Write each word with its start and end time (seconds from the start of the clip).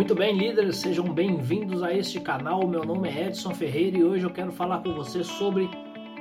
Muito 0.00 0.14
bem, 0.14 0.34
líderes, 0.34 0.76
sejam 0.76 1.12
bem-vindos 1.12 1.82
a 1.82 1.92
este 1.92 2.18
canal. 2.20 2.66
Meu 2.66 2.82
nome 2.86 3.10
é 3.10 3.26
Edson 3.26 3.54
Ferreira 3.54 3.98
e 3.98 4.02
hoje 4.02 4.24
eu 4.24 4.32
quero 4.32 4.50
falar 4.50 4.82
com 4.82 4.94
você 4.94 5.22
sobre 5.22 5.68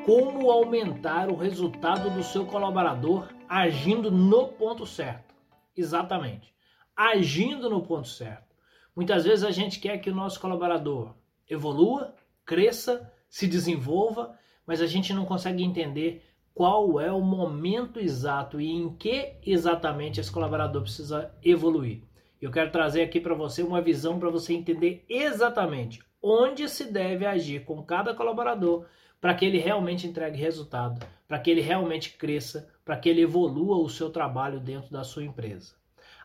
como 0.06 0.52
aumentar 0.52 1.30
o 1.30 1.38
resultado 1.38 2.10
do 2.10 2.22
seu 2.22 2.46
colaborador 2.46 3.30
agindo 3.48 4.12
no 4.12 4.50
ponto 4.50 4.86
certo. 4.86 5.34
Exatamente, 5.78 6.54
agindo 6.94 7.70
no 7.70 7.82
ponto 7.82 8.10
certo. 8.10 8.54
Muitas 8.94 9.24
vezes 9.24 9.46
a 9.46 9.52
gente 9.52 9.80
quer 9.80 9.98
que 10.00 10.10
o 10.10 10.16
nosso 10.16 10.42
colaborador 10.42 11.16
evolua, 11.50 12.14
cresça, 12.46 13.10
se 13.30 13.48
desenvolva, 13.48 14.38
mas 14.68 14.82
a 14.82 14.88
gente 14.88 15.14
não 15.14 15.24
consegue 15.24 15.64
entender 15.64 16.22
qual 16.54 17.00
é 17.00 17.14
o 17.14 17.22
momento 17.22 17.98
exato 17.98 18.60
e 18.60 18.70
em 18.70 18.94
que 18.98 19.38
exatamente 19.42 20.20
esse 20.20 20.30
colaborador 20.30 20.82
precisa 20.82 21.34
evoluir. 21.42 22.09
Eu 22.42 22.52
quero 22.52 22.72
trazer 22.72 23.02
aqui 23.02 23.20
para 23.20 23.36
você 23.36 23.62
uma 23.62 23.82
visão 23.82 24.18
para 24.18 24.30
você 24.30 24.54
entender 24.54 25.04
exatamente 25.10 26.00
onde 26.22 26.68
se 26.70 26.86
deve 26.86 27.26
agir 27.26 27.66
com 27.66 27.84
cada 27.84 28.14
colaborador 28.14 28.86
para 29.20 29.34
que 29.34 29.46
ele 29.46 29.58
realmente 29.58 30.08
entregue 30.08 30.40
resultado, 30.40 31.06
para 31.28 31.40
que 31.40 31.50
ele 31.52 31.62
realmente 31.62 32.12
cresça, 32.18 32.70
para 32.86 32.96
que 32.98 33.10
ele 33.10 33.22
evolua 33.22 33.78
o 33.78 33.90
seu 33.90 34.10
trabalho 34.10 34.60
dentro 34.60 34.90
da 34.90 35.04
sua 35.04 35.24
empresa. 35.24 35.74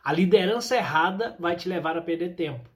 A 0.03 0.13
liderança 0.13 0.75
errada 0.75 1.35
vai 1.39 1.55
te 1.55 1.67
levar 1.67 1.97
a 1.97 2.01
perder 2.01 2.35
tempo, 2.35 2.69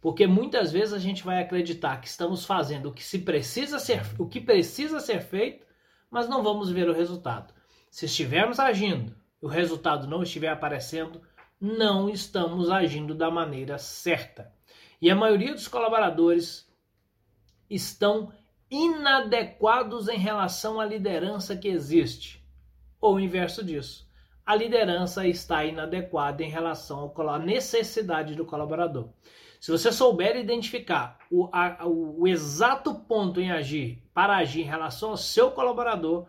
porque 0.00 0.26
muitas 0.26 0.72
vezes 0.72 0.94
a 0.94 0.98
gente 0.98 1.22
vai 1.22 1.42
acreditar 1.42 2.00
que 2.00 2.08
estamos 2.08 2.46
fazendo 2.46 2.88
o 2.88 2.92
que 2.92 3.04
se 3.04 3.18
precisa 3.18 3.78
ser, 3.78 4.02
o 4.18 4.26
que 4.26 4.40
precisa 4.40 5.00
ser 5.00 5.20
feito, 5.20 5.66
mas 6.10 6.28
não 6.28 6.42
vamos 6.42 6.70
ver 6.70 6.88
o 6.88 6.94
resultado. 6.94 7.52
Se 7.90 8.06
estivermos 8.06 8.58
agindo, 8.58 9.14
e 9.42 9.44
o 9.44 9.48
resultado 9.48 10.06
não 10.06 10.22
estiver 10.22 10.48
aparecendo, 10.48 11.20
não 11.60 12.08
estamos 12.08 12.70
agindo 12.70 13.14
da 13.14 13.30
maneira 13.30 13.78
certa. 13.78 14.52
E 15.00 15.10
a 15.10 15.14
maioria 15.14 15.52
dos 15.52 15.68
colaboradores 15.68 16.70
estão 17.68 18.32
inadequados 18.70 20.08
em 20.08 20.18
relação 20.18 20.80
à 20.80 20.84
liderança 20.84 21.56
que 21.56 21.68
existe, 21.68 22.44
ou 23.00 23.14
o 23.14 23.20
inverso 23.20 23.64
disso. 23.64 24.06
A 24.44 24.54
liderança 24.54 25.26
está 25.26 25.64
inadequada 25.64 26.42
em 26.42 26.48
relação 26.48 27.12
à 27.16 27.38
necessidade 27.38 28.34
do 28.34 28.44
colaborador. 28.44 29.08
Se 29.60 29.72
você 29.72 29.90
souber 29.90 30.36
identificar 30.36 31.18
o, 31.30 31.48
a, 31.52 31.86
o 31.86 32.28
exato 32.28 32.94
ponto 32.94 33.40
em 33.40 33.50
agir 33.50 34.02
para 34.14 34.36
agir 34.36 34.60
em 34.60 34.66
relação 34.66 35.10
ao 35.10 35.16
seu 35.16 35.50
colaborador, 35.50 36.28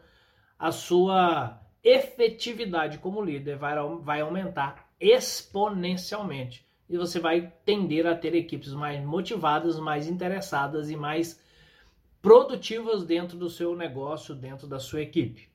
a 0.58 0.72
sua 0.72 1.62
efetividade 1.84 2.98
como 2.98 3.22
líder 3.22 3.58
vai, 3.58 3.76
vai 4.02 4.22
aumentar 4.22 4.87
exponencialmente. 5.00 6.66
E 6.90 6.98
você 6.98 7.20
vai 7.20 7.54
tender 7.66 8.08
a 8.08 8.16
ter 8.16 8.34
equipes 8.34 8.74
mais 8.74 9.04
motivadas, 9.04 9.80
mais 9.80 10.08
interessadas 10.08 10.90
e 10.90 10.96
mais 10.96 11.40
produtivas 12.22 13.04
dentro 13.04 13.38
do 13.38 13.50
seu 13.50 13.76
negócio, 13.76 14.34
dentro 14.34 14.68
da 14.68 14.80
sua 14.80 15.02
equipe. 15.02 15.50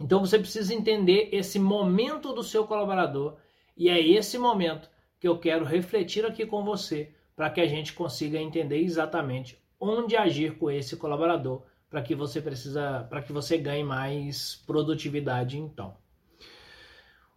Então 0.00 0.20
você 0.20 0.38
precisa 0.38 0.74
entender 0.74 1.28
esse 1.32 1.58
momento 1.58 2.32
do 2.32 2.42
seu 2.42 2.66
colaborador 2.66 3.36
e 3.76 3.88
é 3.88 4.00
esse 4.00 4.38
momento 4.38 4.88
que 5.18 5.26
eu 5.26 5.38
quero 5.38 5.64
refletir 5.64 6.24
aqui 6.24 6.46
com 6.46 6.64
você 6.64 7.12
para 7.34 7.50
que 7.50 7.60
a 7.60 7.66
gente 7.66 7.92
consiga 7.92 8.38
entender 8.38 8.78
exatamente 8.78 9.60
onde 9.80 10.16
agir 10.16 10.56
com 10.58 10.70
esse 10.70 10.96
colaborador 10.96 11.62
para 11.88 12.02
que 12.02 12.14
você 12.14 12.40
precisa, 12.40 13.06
para 13.08 13.22
que 13.22 13.32
você 13.32 13.56
ganhe 13.56 13.84
mais 13.84 14.62
produtividade 14.66 15.58
então. 15.58 15.96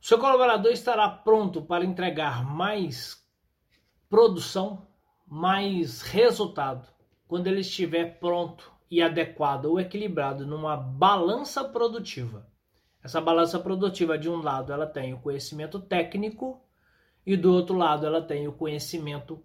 Seu 0.01 0.17
colaborador 0.17 0.71
estará 0.71 1.07
pronto 1.07 1.61
para 1.61 1.85
entregar 1.85 2.43
mais 2.43 3.23
produção, 4.09 4.87
mais 5.27 6.01
resultado, 6.01 6.87
quando 7.27 7.45
ele 7.45 7.61
estiver 7.61 8.19
pronto 8.19 8.73
e 8.89 8.99
adequado 8.99 9.65
ou 9.65 9.79
equilibrado 9.79 10.45
numa 10.45 10.75
balança 10.75 11.63
produtiva. 11.63 12.49
Essa 13.03 13.21
balança 13.21 13.59
produtiva, 13.59 14.17
de 14.17 14.27
um 14.27 14.41
lado, 14.41 14.73
ela 14.73 14.87
tem 14.87 15.13
o 15.13 15.19
conhecimento 15.19 15.79
técnico 15.79 16.59
e 17.23 17.37
do 17.37 17.53
outro 17.53 17.77
lado, 17.77 18.03
ela 18.03 18.23
tem 18.23 18.47
o 18.47 18.53
conhecimento 18.53 19.39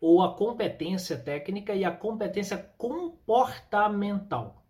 ou 0.00 0.20
a 0.20 0.34
competência 0.34 1.16
técnica 1.16 1.76
e 1.76 1.84
a 1.84 1.92
competência 1.92 2.58
comportamental. 2.76 4.64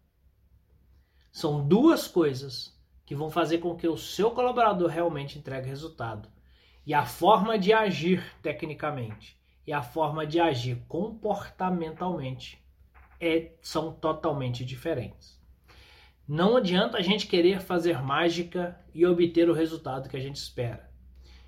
São 1.32 1.66
duas 1.66 2.06
coisas 2.06 2.71
que 3.04 3.14
vão 3.14 3.30
fazer 3.30 3.58
com 3.58 3.76
que 3.76 3.88
o 3.88 3.96
seu 3.96 4.30
colaborador 4.30 4.88
realmente 4.88 5.38
entregue 5.38 5.68
resultado. 5.68 6.28
E 6.84 6.94
a 6.94 7.04
forma 7.04 7.58
de 7.58 7.72
agir 7.72 8.24
tecnicamente 8.42 9.40
e 9.66 9.72
a 9.72 9.82
forma 9.82 10.26
de 10.26 10.40
agir 10.40 10.82
comportamentalmente 10.88 12.62
é, 13.20 13.52
são 13.60 13.92
totalmente 13.92 14.64
diferentes. 14.64 15.40
Não 16.26 16.56
adianta 16.56 16.98
a 16.98 17.02
gente 17.02 17.26
querer 17.26 17.60
fazer 17.60 18.02
mágica 18.02 18.80
e 18.94 19.06
obter 19.06 19.48
o 19.48 19.54
resultado 19.54 20.08
que 20.08 20.16
a 20.16 20.20
gente 20.20 20.36
espera. 20.36 20.90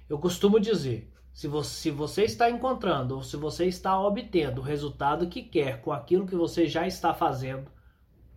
Eu 0.09 0.19
costumo 0.19 0.61
dizer: 0.61 1.13
se 1.33 1.49
você, 1.49 1.71
se 1.71 1.91
você 1.91 2.25
está 2.25 2.51
encontrando 2.51 3.17
ou 3.17 3.23
se 3.23 3.37
você 3.37 3.67
está 3.67 3.99
obtendo 3.99 4.61
o 4.61 4.65
resultado 4.65 5.29
que 5.29 5.43
quer 5.43 5.81
com 5.81 5.93
aquilo 5.93 6.27
que 6.27 6.37
você 6.37 6.67
já 6.67 6.87
está 6.87 7.13
fazendo, 7.13 7.71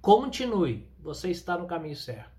continue, 0.02 0.88
você 1.00 1.30
está 1.30 1.58
no 1.58 1.68
caminho 1.68 1.96
certo. 1.96 2.37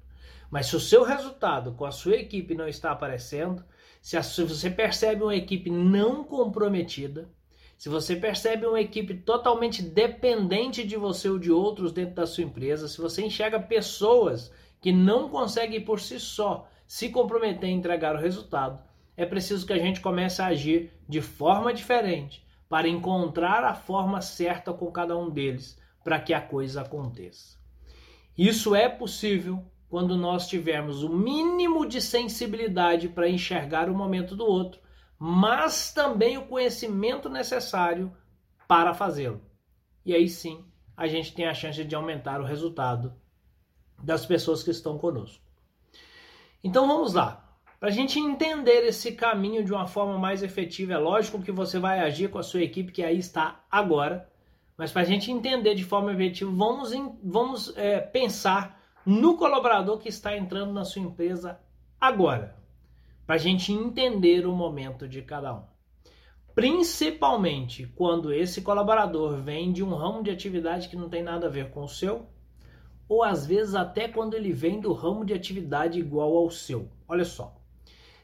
Mas 0.50 0.66
se 0.66 0.76
o 0.76 0.80
seu 0.80 1.02
resultado 1.04 1.72
com 1.72 1.84
a 1.84 1.90
sua 1.90 2.16
equipe 2.16 2.54
não 2.54 2.66
está 2.66 2.90
aparecendo, 2.90 3.64
se, 4.00 4.16
a, 4.16 4.22
você 4.22 4.70
percebe 4.70 5.22
uma 5.22 5.36
equipe 5.36 5.70
não 5.70 6.24
comprometida, 6.24 7.28
se 7.76 7.88
você 7.88 8.16
percebe 8.16 8.66
uma 8.66 8.80
equipe 8.80 9.14
totalmente 9.14 9.82
dependente 9.82 10.84
de 10.84 10.96
você 10.96 11.28
ou 11.28 11.38
de 11.38 11.52
outros 11.52 11.92
dentro 11.92 12.14
da 12.14 12.26
sua 12.26 12.44
empresa, 12.44 12.88
se 12.88 13.00
você 13.00 13.24
enxerga 13.24 13.60
pessoas 13.60 14.52
que 14.80 14.90
não 14.90 15.28
conseguem 15.28 15.84
por 15.84 16.00
si 16.00 16.18
só 16.18 16.68
se 16.86 17.10
comprometer 17.10 17.68
em 17.68 17.76
entregar 17.76 18.16
o 18.16 18.20
resultado, 18.20 18.82
é 19.16 19.26
preciso 19.26 19.66
que 19.66 19.72
a 19.72 19.78
gente 19.78 20.00
comece 20.00 20.40
a 20.40 20.46
agir 20.46 20.92
de 21.08 21.20
forma 21.20 21.72
diferente 21.72 22.44
para 22.68 22.88
encontrar 22.88 23.62
a 23.64 23.74
forma 23.74 24.20
certa 24.20 24.72
com 24.72 24.90
cada 24.90 25.16
um 25.16 25.30
deles 25.30 25.78
para 26.02 26.20
que 26.20 26.32
a 26.32 26.40
coisa 26.40 26.82
aconteça. 26.82 27.58
Isso 28.36 28.74
é 28.74 28.88
possível 28.88 29.64
quando 29.88 30.16
nós 30.16 30.46
tivermos 30.46 31.02
o 31.02 31.08
mínimo 31.08 31.86
de 31.86 32.00
sensibilidade 32.00 33.08
para 33.08 33.28
enxergar 33.28 33.88
o 33.88 33.94
momento 33.94 34.36
do 34.36 34.44
outro, 34.44 34.80
mas 35.18 35.92
também 35.92 36.36
o 36.36 36.46
conhecimento 36.46 37.28
necessário 37.28 38.12
para 38.66 38.92
fazê-lo. 38.92 39.40
E 40.04 40.14
aí 40.14 40.28
sim, 40.28 40.64
a 40.96 41.06
gente 41.06 41.34
tem 41.34 41.46
a 41.46 41.54
chance 41.54 41.82
de 41.82 41.94
aumentar 41.94 42.40
o 42.40 42.44
resultado 42.44 43.14
das 44.02 44.26
pessoas 44.26 44.62
que 44.62 44.70
estão 44.70 44.98
conosco. 44.98 45.42
Então 46.62 46.86
vamos 46.86 47.14
lá. 47.14 47.44
Para 47.80 47.88
a 47.88 47.92
gente 47.92 48.18
entender 48.18 48.84
esse 48.84 49.12
caminho 49.12 49.64
de 49.64 49.72
uma 49.72 49.86
forma 49.86 50.18
mais 50.18 50.42
efetiva, 50.42 50.94
é 50.94 50.98
lógico 50.98 51.40
que 51.40 51.52
você 51.52 51.78
vai 51.78 52.00
agir 52.00 52.28
com 52.28 52.38
a 52.38 52.42
sua 52.42 52.62
equipe 52.62 52.92
que 52.92 53.04
aí 53.04 53.18
está 53.18 53.64
agora, 53.70 54.28
mas 54.76 54.92
para 54.92 55.02
a 55.02 55.04
gente 55.04 55.30
entender 55.30 55.74
de 55.74 55.84
forma 55.84 56.12
efetiva, 56.12 56.50
vamos, 56.50 56.90
vamos 57.22 57.76
é, 57.76 58.00
pensar 58.00 58.77
no 59.10 59.38
colaborador 59.38 59.96
que 59.96 60.10
está 60.10 60.36
entrando 60.36 60.70
na 60.70 60.84
sua 60.84 61.00
empresa 61.00 61.58
agora, 61.98 62.54
para 63.24 63.36
a 63.36 63.38
gente 63.38 63.72
entender 63.72 64.46
o 64.46 64.52
momento 64.52 65.08
de 65.08 65.22
cada 65.22 65.54
um. 65.54 65.62
Principalmente 66.54 67.86
quando 67.96 68.30
esse 68.30 68.60
colaborador 68.60 69.40
vem 69.40 69.72
de 69.72 69.82
um 69.82 69.94
ramo 69.94 70.22
de 70.22 70.30
atividade 70.30 70.90
que 70.90 70.96
não 70.96 71.08
tem 71.08 71.22
nada 71.22 71.46
a 71.46 71.50
ver 71.50 71.70
com 71.70 71.84
o 71.84 71.88
seu, 71.88 72.26
ou 73.08 73.22
às 73.22 73.46
vezes 73.46 73.74
até 73.74 74.08
quando 74.08 74.34
ele 74.34 74.52
vem 74.52 74.78
do 74.78 74.92
ramo 74.92 75.24
de 75.24 75.32
atividade 75.32 75.98
igual 75.98 76.36
ao 76.36 76.50
seu. 76.50 76.90
Olha 77.08 77.24
só. 77.24 77.58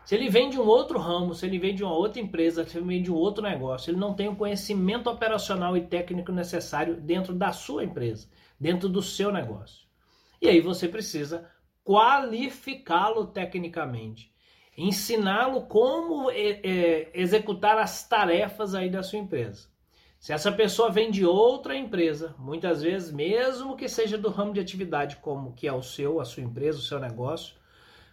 Se 0.04 0.14
ele 0.14 0.28
vem 0.28 0.50
de 0.50 0.60
um 0.60 0.66
outro 0.66 0.98
ramo, 0.98 1.34
se 1.34 1.46
ele 1.46 1.58
vem 1.58 1.74
de 1.74 1.82
uma 1.82 1.94
outra 1.94 2.20
empresa, 2.20 2.62
se 2.62 2.76
ele 2.76 2.86
vem 2.86 3.02
de 3.02 3.10
um 3.10 3.16
outro 3.16 3.42
negócio, 3.42 3.90
ele 3.90 3.98
não 3.98 4.12
tem 4.12 4.28
o 4.28 4.36
conhecimento 4.36 5.08
operacional 5.08 5.78
e 5.78 5.86
técnico 5.86 6.30
necessário 6.30 7.00
dentro 7.00 7.32
da 7.32 7.52
sua 7.52 7.84
empresa, 7.84 8.28
dentro 8.60 8.86
do 8.86 9.00
seu 9.00 9.32
negócio. 9.32 9.83
E 10.44 10.48
aí 10.50 10.60
você 10.60 10.86
precisa 10.86 11.48
qualificá-lo 11.82 13.28
tecnicamente, 13.28 14.30
ensiná-lo 14.76 15.62
como 15.62 16.30
é, 16.30 16.60
é, 16.62 17.10
executar 17.14 17.78
as 17.78 18.06
tarefas 18.06 18.74
aí 18.74 18.90
da 18.90 19.02
sua 19.02 19.20
empresa. 19.20 19.68
Se 20.18 20.34
essa 20.34 20.52
pessoa 20.52 20.90
vem 20.90 21.10
de 21.10 21.24
outra 21.24 21.74
empresa, 21.74 22.34
muitas 22.38 22.82
vezes, 22.82 23.10
mesmo 23.10 23.74
que 23.74 23.88
seja 23.88 24.18
do 24.18 24.28
ramo 24.28 24.52
de 24.52 24.60
atividade 24.60 25.16
como 25.16 25.54
que 25.54 25.66
é 25.66 25.72
o 25.72 25.82
seu, 25.82 26.20
a 26.20 26.26
sua 26.26 26.42
empresa, 26.42 26.78
o 26.78 26.82
seu 26.82 27.00
negócio, 27.00 27.54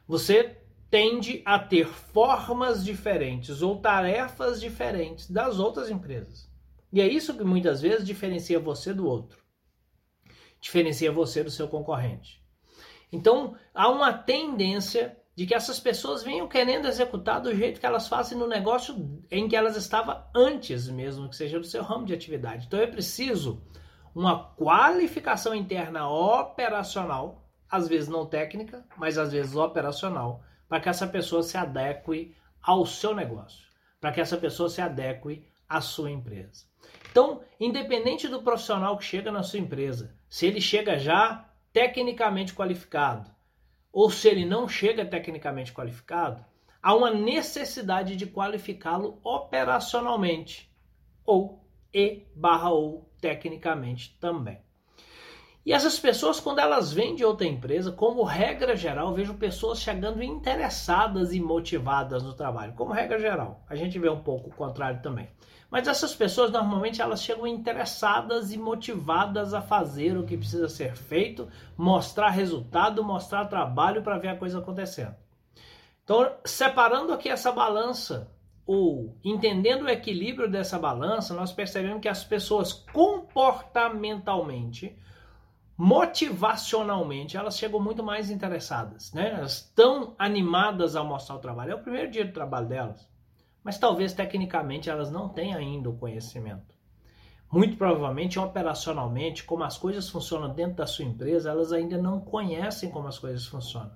você 0.07 0.55
tende 0.89 1.41
a 1.43 1.59
ter 1.59 1.85
formas 1.85 2.81
diferentes 2.81 3.61
ou 3.61 3.81
tarefas 3.81 4.61
diferentes 4.61 5.29
das 5.29 5.59
outras 5.59 5.89
empresas. 5.89 6.49
E 6.93 7.01
é 7.01 7.07
isso 7.09 7.35
que 7.35 7.43
muitas 7.43 7.81
vezes 7.81 8.07
diferencia 8.07 8.57
você 8.57 8.93
do 8.93 9.05
outro 9.05 9.40
diferencia 10.61 11.11
você 11.11 11.43
do 11.43 11.51
seu 11.51 11.67
concorrente. 11.67 12.41
Então, 13.11 13.57
há 13.73 13.89
uma 13.89 14.13
tendência 14.13 15.17
de 15.35 15.45
que 15.45 15.55
essas 15.55 15.79
pessoas 15.79 16.23
venham 16.23 16.47
querendo 16.47 16.87
executar 16.87 17.41
do 17.41 17.55
jeito 17.55 17.79
que 17.79 17.85
elas 17.85 18.07
fazem 18.07 18.37
no 18.37 18.47
negócio 18.47 19.23
em 19.29 19.47
que 19.49 19.55
elas 19.55 19.75
estavam 19.75 20.23
antes 20.35 20.87
mesmo, 20.87 21.29
que 21.29 21.35
seja 21.35 21.59
do 21.59 21.65
seu 21.65 21.83
ramo 21.83 22.05
de 22.05 22.13
atividade. 22.13 22.67
Então 22.67 22.79
é 22.79 22.87
preciso 22.87 23.61
uma 24.13 24.51
qualificação 24.53 25.55
interna 25.55 26.09
operacional, 26.09 27.47
às 27.69 27.87
vezes 27.87 28.09
não 28.09 28.25
técnica, 28.25 28.85
mas 28.97 29.17
às 29.17 29.31
vezes 29.31 29.55
operacional, 29.55 30.43
para 30.67 30.79
que 30.79 30.89
essa 30.89 31.07
pessoa 31.07 31.41
se 31.41 31.57
adeque 31.57 32.35
ao 32.61 32.85
seu 32.85 33.15
negócio, 33.15 33.65
para 33.99 34.11
que 34.11 34.21
essa 34.21 34.37
pessoa 34.37 34.69
se 34.69 34.81
adeque 34.81 35.45
à 35.67 35.81
sua 35.81 36.11
empresa. 36.11 36.70
Então, 37.11 37.41
independente 37.59 38.29
do 38.29 38.41
profissional 38.41 38.97
que 38.97 39.03
chega 39.03 39.29
na 39.29 39.43
sua 39.43 39.59
empresa, 39.59 40.15
se 40.29 40.45
ele 40.45 40.61
chega 40.61 40.97
já 40.97 41.45
tecnicamente 41.73 42.53
qualificado, 42.53 43.29
ou 43.91 44.09
se 44.09 44.29
ele 44.29 44.45
não 44.45 44.67
chega 44.69 45.05
tecnicamente 45.05 45.73
qualificado, 45.73 46.45
há 46.81 46.95
uma 46.95 47.11
necessidade 47.11 48.15
de 48.15 48.25
qualificá-lo 48.25 49.19
operacionalmente 49.25 50.73
ou 51.25 51.61
e 51.93 52.25
barra 52.33 52.69
ou 52.69 53.11
tecnicamente 53.19 54.17
também. 54.17 54.61
E 55.63 55.73
essas 55.73 55.99
pessoas, 55.99 56.39
quando 56.39 56.57
elas 56.59 56.91
vêm 56.91 57.13
de 57.13 57.23
outra 57.23 57.45
empresa, 57.45 57.91
como 57.91 58.23
regra 58.23 58.75
geral, 58.75 59.13
vejo 59.13 59.35
pessoas 59.35 59.79
chegando 59.79 60.23
interessadas 60.23 61.31
e 61.33 61.39
motivadas 61.39 62.23
no 62.23 62.33
trabalho. 62.33 62.73
Como 62.73 62.93
regra 62.93 63.19
geral. 63.19 63.63
A 63.69 63.75
gente 63.75 63.99
vê 63.99 64.09
um 64.09 64.23
pouco 64.23 64.49
o 64.49 64.55
contrário 64.55 65.03
também. 65.03 65.29
Mas 65.69 65.87
essas 65.87 66.15
pessoas 66.15 66.49
normalmente 66.51 66.99
elas 67.01 67.21
chegam 67.21 67.45
interessadas 67.45 68.51
e 68.51 68.57
motivadas 68.57 69.53
a 69.53 69.61
fazer 69.61 70.17
o 70.17 70.25
que 70.25 70.35
precisa 70.35 70.67
ser 70.67 70.97
feito, 70.97 71.47
mostrar 71.77 72.29
resultado, 72.29 73.03
mostrar 73.03 73.45
trabalho 73.45 74.01
para 74.01 74.17
ver 74.17 74.29
a 74.29 74.35
coisa 74.35 74.57
acontecendo. 74.59 75.15
Então, 76.03 76.29
separando 76.43 77.13
aqui 77.13 77.29
essa 77.29 77.53
balança, 77.53 78.29
ou 78.65 79.15
entendendo 79.23 79.83
o 79.83 79.89
equilíbrio 79.89 80.49
dessa 80.49 80.77
balança, 80.77 81.33
nós 81.33 81.53
percebemos 81.53 82.01
que 82.01 82.09
as 82.09 82.23
pessoas 82.23 82.73
comportamentalmente, 82.73 84.97
motivacionalmente, 85.81 87.37
elas 87.37 87.57
chegam 87.57 87.79
muito 87.79 88.03
mais 88.03 88.29
interessadas, 88.29 89.11
né? 89.13 89.31
Elas 89.31 89.57
estão 89.57 90.15
animadas 90.17 90.95
a 90.95 91.03
mostrar 91.03 91.35
o 91.35 91.39
trabalho. 91.39 91.71
É 91.71 91.75
o 91.75 91.81
primeiro 91.81 92.11
dia 92.11 92.25
do 92.25 92.33
trabalho 92.33 92.67
delas 92.67 93.11
mas 93.63 93.77
talvez 93.77 94.13
tecnicamente 94.13 94.89
elas 94.89 95.11
não 95.11 95.29
tenham 95.29 95.59
ainda 95.59 95.89
o 95.89 95.97
conhecimento. 95.97 96.75
Muito 97.51 97.75
provavelmente, 97.75 98.39
operacionalmente, 98.39 99.43
como 99.43 99.63
as 99.63 99.77
coisas 99.77 100.09
funcionam 100.09 100.53
dentro 100.53 100.77
da 100.77 100.87
sua 100.87 101.05
empresa, 101.05 101.49
elas 101.49 101.73
ainda 101.73 101.97
não 101.97 102.19
conhecem 102.19 102.89
como 102.89 103.07
as 103.07 103.19
coisas 103.19 103.45
funcionam. 103.45 103.91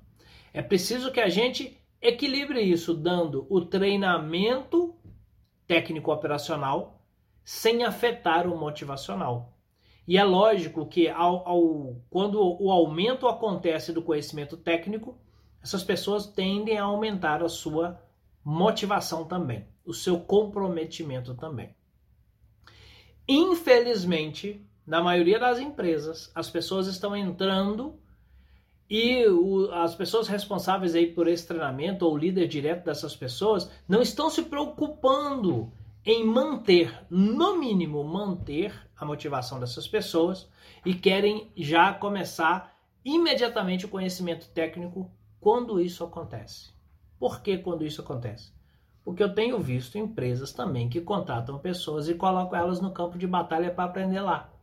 É 0.53 0.61
preciso 0.61 1.11
que 1.11 1.21
a 1.21 1.29
gente 1.29 1.79
equilibre 2.01 2.61
isso, 2.61 2.93
dando 2.93 3.47
o 3.49 3.61
treinamento 3.61 4.95
técnico 5.65 6.11
operacional 6.11 7.01
sem 7.43 7.83
afetar 7.83 8.45
o 8.45 8.57
motivacional. 8.57 9.55
E 10.07 10.18
é 10.18 10.24
lógico 10.24 10.86
que 10.86 11.07
ao, 11.07 11.48
ao, 11.48 11.96
quando 12.10 12.40
o 12.40 12.72
aumento 12.72 13.28
acontece 13.28 13.92
do 13.92 14.02
conhecimento 14.02 14.56
técnico, 14.56 15.18
essas 15.63 15.84
pessoas 15.84 16.28
tendem 16.28 16.78
a 16.78 16.84
aumentar 16.84 17.42
a 17.42 17.50
sua 17.50 18.00
motivação 18.44 19.25
também, 19.25 19.66
o 19.84 19.94
seu 19.94 20.19
comprometimento 20.19 21.34
também. 21.34 21.75
Infelizmente, 23.28 24.63
na 24.86 25.02
maioria 25.02 25.40
das 25.40 25.60
empresas, 25.60 26.31
as 26.36 26.48
pessoas 26.52 26.86
estão 26.86 27.16
entrando 27.16 28.00
e 28.88 29.25
o, 29.25 29.72
as 29.72 29.96
pessoas 29.96 30.28
responsáveis 30.28 30.94
aí 30.94 31.07
por 31.07 31.28
esse 31.28 31.48
treinamento 31.48 32.06
ou 32.06 32.16
líder 32.16 32.48
direto 32.48 32.86
dessas 32.86 33.16
pessoas 33.16 33.72
não 33.88 34.04
estão 34.04 34.30
se 34.30 34.44
preocupando 34.44 35.72
em 36.06 36.24
manter, 36.24 37.06
no 37.10 37.57
mínimo, 37.57 38.04
manter 38.04 38.74
a 38.96 39.04
motivação 39.04 39.60
dessas 39.60 39.88
pessoas 39.88 40.48
e 40.86 40.94
querem 40.94 41.52
já 41.57 41.92
começar 41.94 42.75
imediatamente 43.04 43.86
o 43.86 43.90
conhecimento 43.90 44.48
técnico 44.50 45.12
quando 45.40 45.81
isso 45.81 46.04
acontece. 46.04 46.72
Por 47.18 47.42
que 47.42 47.57
quando 47.57 47.86
isso 47.86 48.02
acontece? 48.02 48.54
Porque 49.04 49.24
eu 49.24 49.34
tenho 49.34 49.60
visto 49.60 49.98
empresas 49.98 50.54
também 50.54 50.90
que 50.90 51.02
contratam 51.02 51.57
pessoas 51.57 52.07
e 52.07 52.13
colocam 52.13 52.57
elas 52.57 52.80
no 52.80 52.92
campo 52.92 53.18
de 53.18 53.25
batalha 53.25 53.72
para 53.72 53.86
aprender 53.86 54.22
lá. 54.22 54.54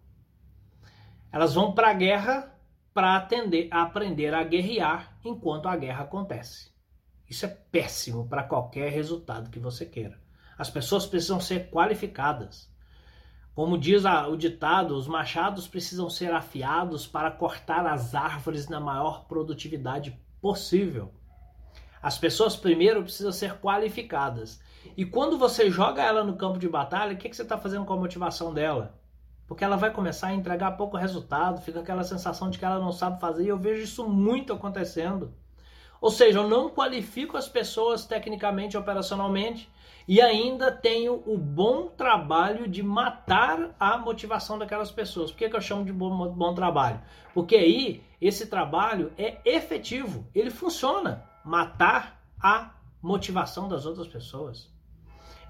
Elas 1.33 1.55
vão 1.55 1.73
para 1.73 1.91
a 1.91 1.94
guerra 1.94 2.53
para 2.94 3.17
aprender 3.17 4.35
a 4.35 4.44
guerrear 4.44 5.17
enquanto 5.25 5.67
a 5.67 5.77
guerra 5.77 6.05
acontece. 6.05 6.71
Isso 7.29 7.47
é 7.47 7.49
péssimo 7.49 8.29
para 8.29 8.44
qualquer 8.44 8.93
resultado 8.93 9.50
que 9.50 9.59
você 9.59 9.87
queira. 9.87 10.21
As 10.58 10.70
pessoas 10.70 11.06
precisam 11.06 11.40
ser 11.40 11.70
qualificadas. 11.70 12.70
Como 13.54 13.76
diz 13.76 14.04
o 14.04 14.37
ditado, 14.37 14.96
os 14.96 15.06
machados 15.06 15.69
precisam 15.69 16.08
ser 16.08 16.32
afiados 16.32 17.06
para 17.06 17.31
cortar 17.31 17.87
as 17.87 18.14
árvores 18.14 18.69
na 18.69 18.81
maior 18.81 19.26
produtividade 19.26 20.19
possível. 20.40 21.12
As 22.02 22.19
pessoas 22.19 22.56
primeiro 22.56 23.02
precisam 23.02 23.31
ser 23.31 23.60
qualificadas. 23.60 24.60
E 24.96 25.04
quando 25.04 25.38
você 25.38 25.70
joga 25.70 26.02
ela 26.02 26.25
no 26.25 26.37
campo 26.37 26.58
de 26.58 26.69
batalha, 26.69 27.14
o 27.14 27.16
que, 27.16 27.28
que 27.28 27.37
você 27.37 27.43
está 27.43 27.58
fazendo 27.58 27.84
com 27.84 27.93
a 27.93 27.98
motivação 27.98 28.52
dela? 28.52 28.98
Porque 29.46 29.62
ela 29.62 29.76
vai 29.76 29.93
começar 29.93 30.28
a 30.28 30.34
entregar 30.34 30.72
pouco 30.72 30.96
resultado, 30.96 31.60
fica 31.60 31.81
aquela 31.81 32.02
sensação 32.02 32.48
de 32.48 32.58
que 32.58 32.64
ela 32.64 32.81
não 32.81 32.90
sabe 32.90 33.20
fazer, 33.20 33.44
e 33.44 33.48
eu 33.48 33.58
vejo 33.58 33.82
isso 33.82 34.08
muito 34.08 34.52
acontecendo. 34.52 35.32
Ou 36.02 36.10
seja, 36.10 36.40
eu 36.40 36.49
não 36.49 36.69
qualifico 36.69 37.37
as 37.37 37.49
pessoas 37.49 38.04
tecnicamente, 38.04 38.76
operacionalmente, 38.76 39.70
e 40.08 40.20
ainda 40.20 40.72
tenho 40.72 41.22
o 41.25 41.38
bom 41.38 41.87
trabalho 41.87 42.66
de 42.66 42.82
matar 42.82 43.70
a 43.78 43.96
motivação 43.96 44.58
daquelas 44.58 44.90
pessoas. 44.90 45.31
Por 45.31 45.38
que, 45.38 45.49
que 45.49 45.54
eu 45.54 45.60
chamo 45.60 45.84
de 45.84 45.93
bom, 45.93 46.28
bom 46.32 46.54
trabalho? 46.54 47.00
Porque 47.32 47.54
aí 47.54 48.02
esse 48.20 48.49
trabalho 48.49 49.12
é 49.16 49.38
efetivo, 49.44 50.26
ele 50.34 50.50
funciona 50.50 51.25
matar 51.44 52.20
a 52.43 52.72
motivação 53.00 53.69
das 53.69 53.87
outras 53.87 54.08
pessoas. 54.08 54.69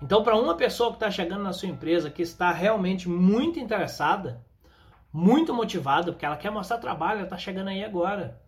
Então, 0.03 0.23
para 0.23 0.37
uma 0.37 0.55
pessoa 0.55 0.91
que 0.91 0.97
está 0.97 1.11
chegando 1.11 1.45
na 1.45 1.55
sua 1.55 1.71
empresa, 1.71 2.11
que 2.11 2.21
está 2.21 2.53
realmente 2.53 3.09
muito 3.09 3.59
interessada, 3.59 4.45
muito 5.11 5.55
motivada, 5.55 6.13
porque 6.13 6.27
ela 6.27 6.37
quer 6.37 6.51
mostrar 6.51 6.77
trabalho, 6.77 7.21
ela 7.21 7.25
está 7.25 7.39
chegando 7.39 7.69
aí 7.69 7.83
agora. 7.83 8.42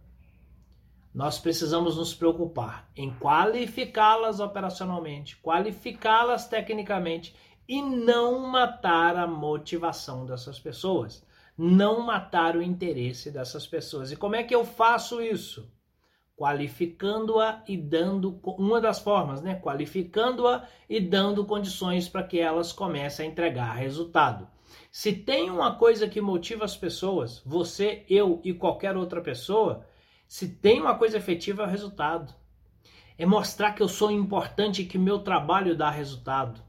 Nós 1.14 1.38
precisamos 1.38 1.96
nos 1.96 2.12
preocupar 2.12 2.90
em 2.96 3.14
qualificá-las 3.14 4.40
operacionalmente, 4.40 5.36
qualificá-las 5.36 6.48
tecnicamente 6.48 7.34
e 7.68 7.80
não 7.80 8.40
matar 8.40 9.16
a 9.16 9.26
motivação 9.26 10.26
dessas 10.26 10.58
pessoas, 10.58 11.24
não 11.56 12.00
matar 12.00 12.56
o 12.56 12.62
interesse 12.62 13.30
dessas 13.30 13.64
pessoas. 13.64 14.10
E 14.10 14.16
como 14.16 14.34
é 14.34 14.42
que 14.42 14.54
eu 14.54 14.64
faço 14.64 15.22
isso? 15.22 15.72
qualificando-a 16.36 17.62
e 17.66 17.76
dando 17.76 18.40
uma 18.42 18.80
das 18.80 18.98
formas, 18.98 19.40
né? 19.40 19.54
Qualificando-a 19.62 20.66
e 20.88 21.00
dando 21.00 21.44
condições 21.44 22.08
para 22.08 22.24
que 22.24 22.40
elas 22.40 22.72
comecem 22.72 23.28
a 23.28 23.30
entregar 23.30 23.74
resultado. 23.74 24.48
Se 24.90 25.12
tem 25.12 25.48
uma 25.48 25.76
coisa 25.76 26.08
que 26.08 26.20
motiva 26.20 26.64
as 26.64 26.76
pessoas, 26.76 27.40
você, 27.46 28.04
eu 28.08 28.40
e 28.42 28.52
qualquer 28.52 28.96
outra 28.96 29.20
pessoa, 29.20 29.86
se 30.34 30.48
tem 30.48 30.80
uma 30.80 30.96
coisa 30.96 31.16
efetiva 31.16 31.62
é 31.62 31.66
o 31.66 31.70
resultado. 31.70 32.34
É 33.16 33.24
mostrar 33.24 33.70
que 33.70 33.80
eu 33.80 33.86
sou 33.86 34.10
importante 34.10 34.82
e 34.82 34.84
que 34.84 34.98
meu 34.98 35.20
trabalho 35.20 35.76
dá 35.76 35.88
resultado. 35.88 36.60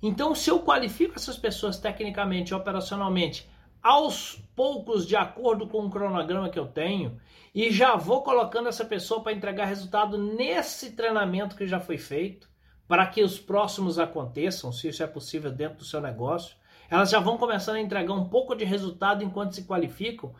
Então, 0.00 0.32
se 0.32 0.48
eu 0.48 0.60
qualifico 0.60 1.16
essas 1.16 1.36
pessoas 1.36 1.76
tecnicamente, 1.76 2.54
operacionalmente, 2.54 3.50
aos 3.82 4.36
poucos, 4.54 5.08
de 5.08 5.16
acordo 5.16 5.66
com 5.66 5.84
o 5.84 5.90
cronograma 5.90 6.48
que 6.48 6.56
eu 6.58 6.68
tenho, 6.68 7.20
e 7.52 7.72
já 7.72 7.96
vou 7.96 8.22
colocando 8.22 8.68
essa 8.68 8.84
pessoa 8.84 9.24
para 9.24 9.32
entregar 9.32 9.64
resultado 9.64 10.16
nesse 10.16 10.92
treinamento 10.92 11.56
que 11.56 11.66
já 11.66 11.80
foi 11.80 11.98
feito, 11.98 12.48
para 12.86 13.04
que 13.08 13.24
os 13.24 13.40
próximos 13.40 13.98
aconteçam, 13.98 14.70
se 14.70 14.86
isso 14.86 15.02
é 15.02 15.06
possível 15.08 15.50
dentro 15.50 15.78
do 15.78 15.84
seu 15.84 16.00
negócio. 16.00 16.54
Elas 16.88 17.10
já 17.10 17.18
vão 17.18 17.38
começando 17.38 17.74
a 17.74 17.80
entregar 17.80 18.14
um 18.14 18.28
pouco 18.28 18.54
de 18.54 18.64
resultado 18.64 19.24
enquanto 19.24 19.52
se 19.52 19.64
qualificam, 19.64 20.32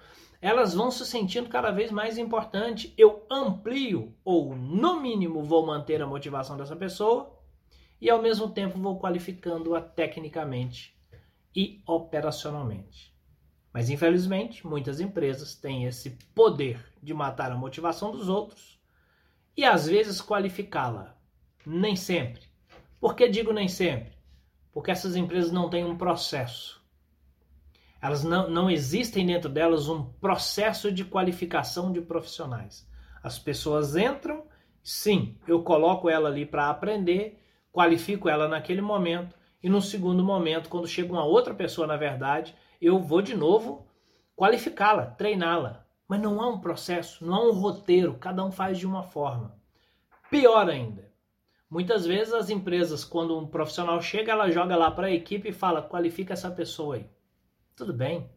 elas 0.44 0.74
vão 0.74 0.90
se 0.90 1.06
sentindo 1.06 1.48
cada 1.48 1.70
vez 1.70 1.90
mais 1.90 2.18
importante. 2.18 2.92
Eu 2.98 3.24
amplio, 3.30 4.14
ou 4.22 4.54
no 4.54 5.00
mínimo 5.00 5.42
vou 5.42 5.64
manter 5.64 6.02
a 6.02 6.06
motivação 6.06 6.54
dessa 6.54 6.76
pessoa, 6.76 7.34
e 7.98 8.10
ao 8.10 8.20
mesmo 8.20 8.50
tempo 8.50 8.78
vou 8.78 9.00
qualificando-a 9.00 9.80
tecnicamente 9.80 10.94
e 11.56 11.82
operacionalmente. 11.86 13.10
Mas 13.72 13.88
infelizmente, 13.88 14.66
muitas 14.66 15.00
empresas 15.00 15.54
têm 15.54 15.86
esse 15.86 16.10
poder 16.34 16.92
de 17.02 17.14
matar 17.14 17.50
a 17.50 17.56
motivação 17.56 18.12
dos 18.12 18.28
outros 18.28 18.78
e 19.56 19.64
às 19.64 19.86
vezes 19.86 20.20
qualificá-la. 20.20 21.16
Nem 21.64 21.96
sempre. 21.96 22.42
Por 23.00 23.16
que 23.16 23.30
digo 23.30 23.50
nem 23.50 23.66
sempre? 23.66 24.12
Porque 24.70 24.90
essas 24.90 25.16
empresas 25.16 25.50
não 25.50 25.70
têm 25.70 25.86
um 25.86 25.96
processo. 25.96 26.83
Elas 28.04 28.23
não, 28.23 28.50
não 28.50 28.70
existem 28.70 29.25
dentro 29.25 29.49
delas 29.49 29.88
um 29.88 30.04
processo 30.04 30.92
de 30.92 31.06
qualificação 31.06 31.90
de 31.90 32.02
profissionais. 32.02 32.87
As 33.23 33.38
pessoas 33.38 33.96
entram 33.96 34.44
Sim, 34.82 35.38
eu 35.49 35.62
coloco 35.62 36.11
ela 36.11 36.28
ali 36.28 36.44
para 36.44 36.68
aprender, 36.68 37.42
qualifico 37.73 38.28
ela 38.28 38.46
naquele 38.46 38.82
momento 38.82 39.34
e 39.62 39.70
no 39.70 39.80
segundo 39.80 40.23
momento, 40.23 40.68
quando 40.68 40.87
chega 40.87 41.11
uma 41.11 41.25
outra 41.25 41.54
pessoa, 41.54 41.87
na 41.87 41.96
verdade, 41.96 42.54
eu 42.78 42.99
vou 42.99 43.23
de 43.23 43.34
novo 43.34 43.87
qualificá-la, 44.37 45.06
treiná-la. 45.06 45.87
Mas 46.06 46.20
não 46.20 46.42
há 46.42 46.50
um 46.50 46.61
processo, 46.61 47.25
não 47.25 47.34
há 47.34 47.49
um 47.49 47.52
roteiro, 47.52 48.18
cada 48.20 48.44
um 48.44 48.52
faz 48.52 48.76
de 48.76 48.87
uma 48.87 49.02
forma. 49.02 49.56
Pior 50.30 50.68
ainda, 50.68 51.11
muitas 51.70 52.04
vezes 52.04 52.34
as 52.34 52.50
empresas, 52.50 53.02
quando 53.02 53.38
um 53.38 53.46
profissional 53.46 54.02
chega, 54.02 54.32
ela 54.32 54.50
joga 54.50 54.76
lá 54.76 54.90
para 54.90 55.06
a 55.06 55.14
equipe 55.14 55.49
e 55.49 55.52
fala: 55.52 55.80
qualifica 55.80 56.34
essa 56.34 56.50
pessoa 56.50 56.96
aí. 56.96 57.06
Tudo 57.76 57.93
bem, 57.93 58.31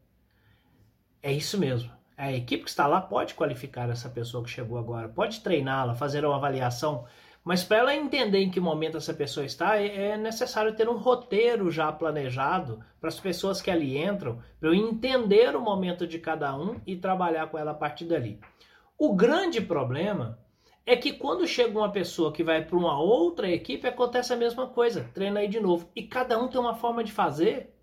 é 1.21 1.31
isso 1.31 1.59
mesmo. 1.59 1.91
A 2.17 2.31
equipe 2.31 2.63
que 2.63 2.69
está 2.69 2.87
lá 2.87 2.99
pode 2.99 3.35
qualificar 3.35 3.87
essa 3.87 4.09
pessoa 4.09 4.43
que 4.43 4.49
chegou 4.49 4.79
agora, 4.79 5.07
pode 5.07 5.41
treiná-la, 5.41 5.93
fazer 5.93 6.25
uma 6.25 6.37
avaliação, 6.37 7.05
mas 7.43 7.63
para 7.63 7.77
ela 7.77 7.95
entender 7.95 8.39
em 8.39 8.49
que 8.49 8.59
momento 8.59 8.97
essa 8.97 9.13
pessoa 9.13 9.45
está, 9.45 9.77
é, 9.77 10.13
é 10.13 10.17
necessário 10.17 10.75
ter 10.75 10.89
um 10.89 10.97
roteiro 10.97 11.69
já 11.69 11.91
planejado 11.91 12.83
para 12.99 13.09
as 13.09 13.19
pessoas 13.19 13.61
que 13.61 13.69
ali 13.69 13.95
entram, 13.95 14.41
para 14.59 14.69
eu 14.69 14.73
entender 14.73 15.55
o 15.55 15.61
momento 15.61 16.07
de 16.07 16.17
cada 16.17 16.57
um 16.57 16.81
e 16.87 16.95
trabalhar 16.95 17.45
com 17.47 17.59
ela 17.59 17.71
a 17.71 17.75
partir 17.75 18.05
dali. 18.05 18.39
O 18.97 19.15
grande 19.15 19.61
problema 19.61 20.39
é 20.83 20.95
que 20.95 21.13
quando 21.13 21.45
chega 21.45 21.77
uma 21.77 21.91
pessoa 21.91 22.33
que 22.33 22.43
vai 22.43 22.65
para 22.65 22.75
uma 22.75 22.99
outra 22.99 23.47
equipe, 23.47 23.87
acontece 23.87 24.33
a 24.33 24.37
mesma 24.37 24.65
coisa, 24.65 25.07
treina 25.13 25.41
aí 25.41 25.47
de 25.47 25.59
novo. 25.59 25.87
E 25.95 26.01
cada 26.01 26.39
um 26.39 26.47
tem 26.47 26.59
uma 26.59 26.73
forma 26.73 27.03
de 27.03 27.11
fazer 27.11 27.76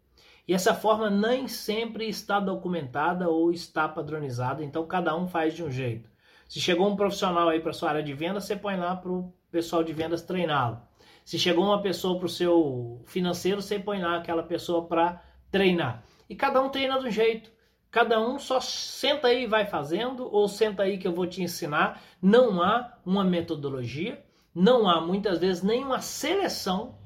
e 0.47 0.53
essa 0.53 0.75
forma 0.75 1.09
nem 1.09 1.49
sempre 1.49 2.09
está 2.09 2.39
documentada 2.39 3.29
ou 3.29 3.51
está 3.51 3.89
padronizada, 3.89 4.63
então 4.63 4.87
cada 4.87 5.17
um 5.17 5.27
faz 5.27 5.55
de 5.55 5.65
um 5.65 5.71
jeito. 5.71 6.11
Se 6.49 6.61
chegou 6.61 6.89
um 6.89 6.97
profissional 6.97 7.49
aí 7.49 7.61
para 7.61 7.73
sua 7.73 7.89
área 7.89 8.03
de 8.03 8.13
vendas, 8.13 8.45
você 8.45 8.55
põe 8.55 8.77
lá 8.77 8.95
para 8.95 9.11
o 9.11 9.33
pessoal 9.51 9.83
de 9.83 9.93
vendas 9.93 10.23
treiná-lo. 10.23 10.81
Se 11.25 11.39
chegou 11.39 11.65
uma 11.65 11.81
pessoa 11.81 12.19
para 12.19 12.27
o 12.27 12.29
seu 12.29 13.01
financeiro, 13.07 13.63
você 13.63 13.79
põe 13.79 14.01
lá 14.03 14.17
aquela 14.17 14.43
pessoa 14.43 14.87
para 14.87 15.23
treinar. 15.51 16.05
E 16.29 16.35
cada 16.35 16.61
um 16.61 16.69
treina 16.69 16.99
de 16.99 17.09
um 17.09 17.11
jeito. 17.11 17.51
Cada 17.91 18.21
um 18.21 18.39
só 18.39 18.61
senta 18.61 19.29
aí 19.29 19.45
e 19.45 19.47
vai 19.47 19.65
fazendo, 19.65 20.29
ou 20.31 20.49
senta 20.49 20.83
aí 20.83 20.99
que 20.99 21.07
eu 21.07 21.15
vou 21.15 21.27
te 21.27 21.43
ensinar. 21.43 22.03
Não 22.21 22.61
há 22.61 22.99
uma 23.07 23.25
metodologia, 23.25 24.23
não 24.55 24.89
há 24.89 25.01
muitas 25.01 25.39
vezes 25.39 25.63
nenhuma 25.63 26.01
seleção 26.01 26.99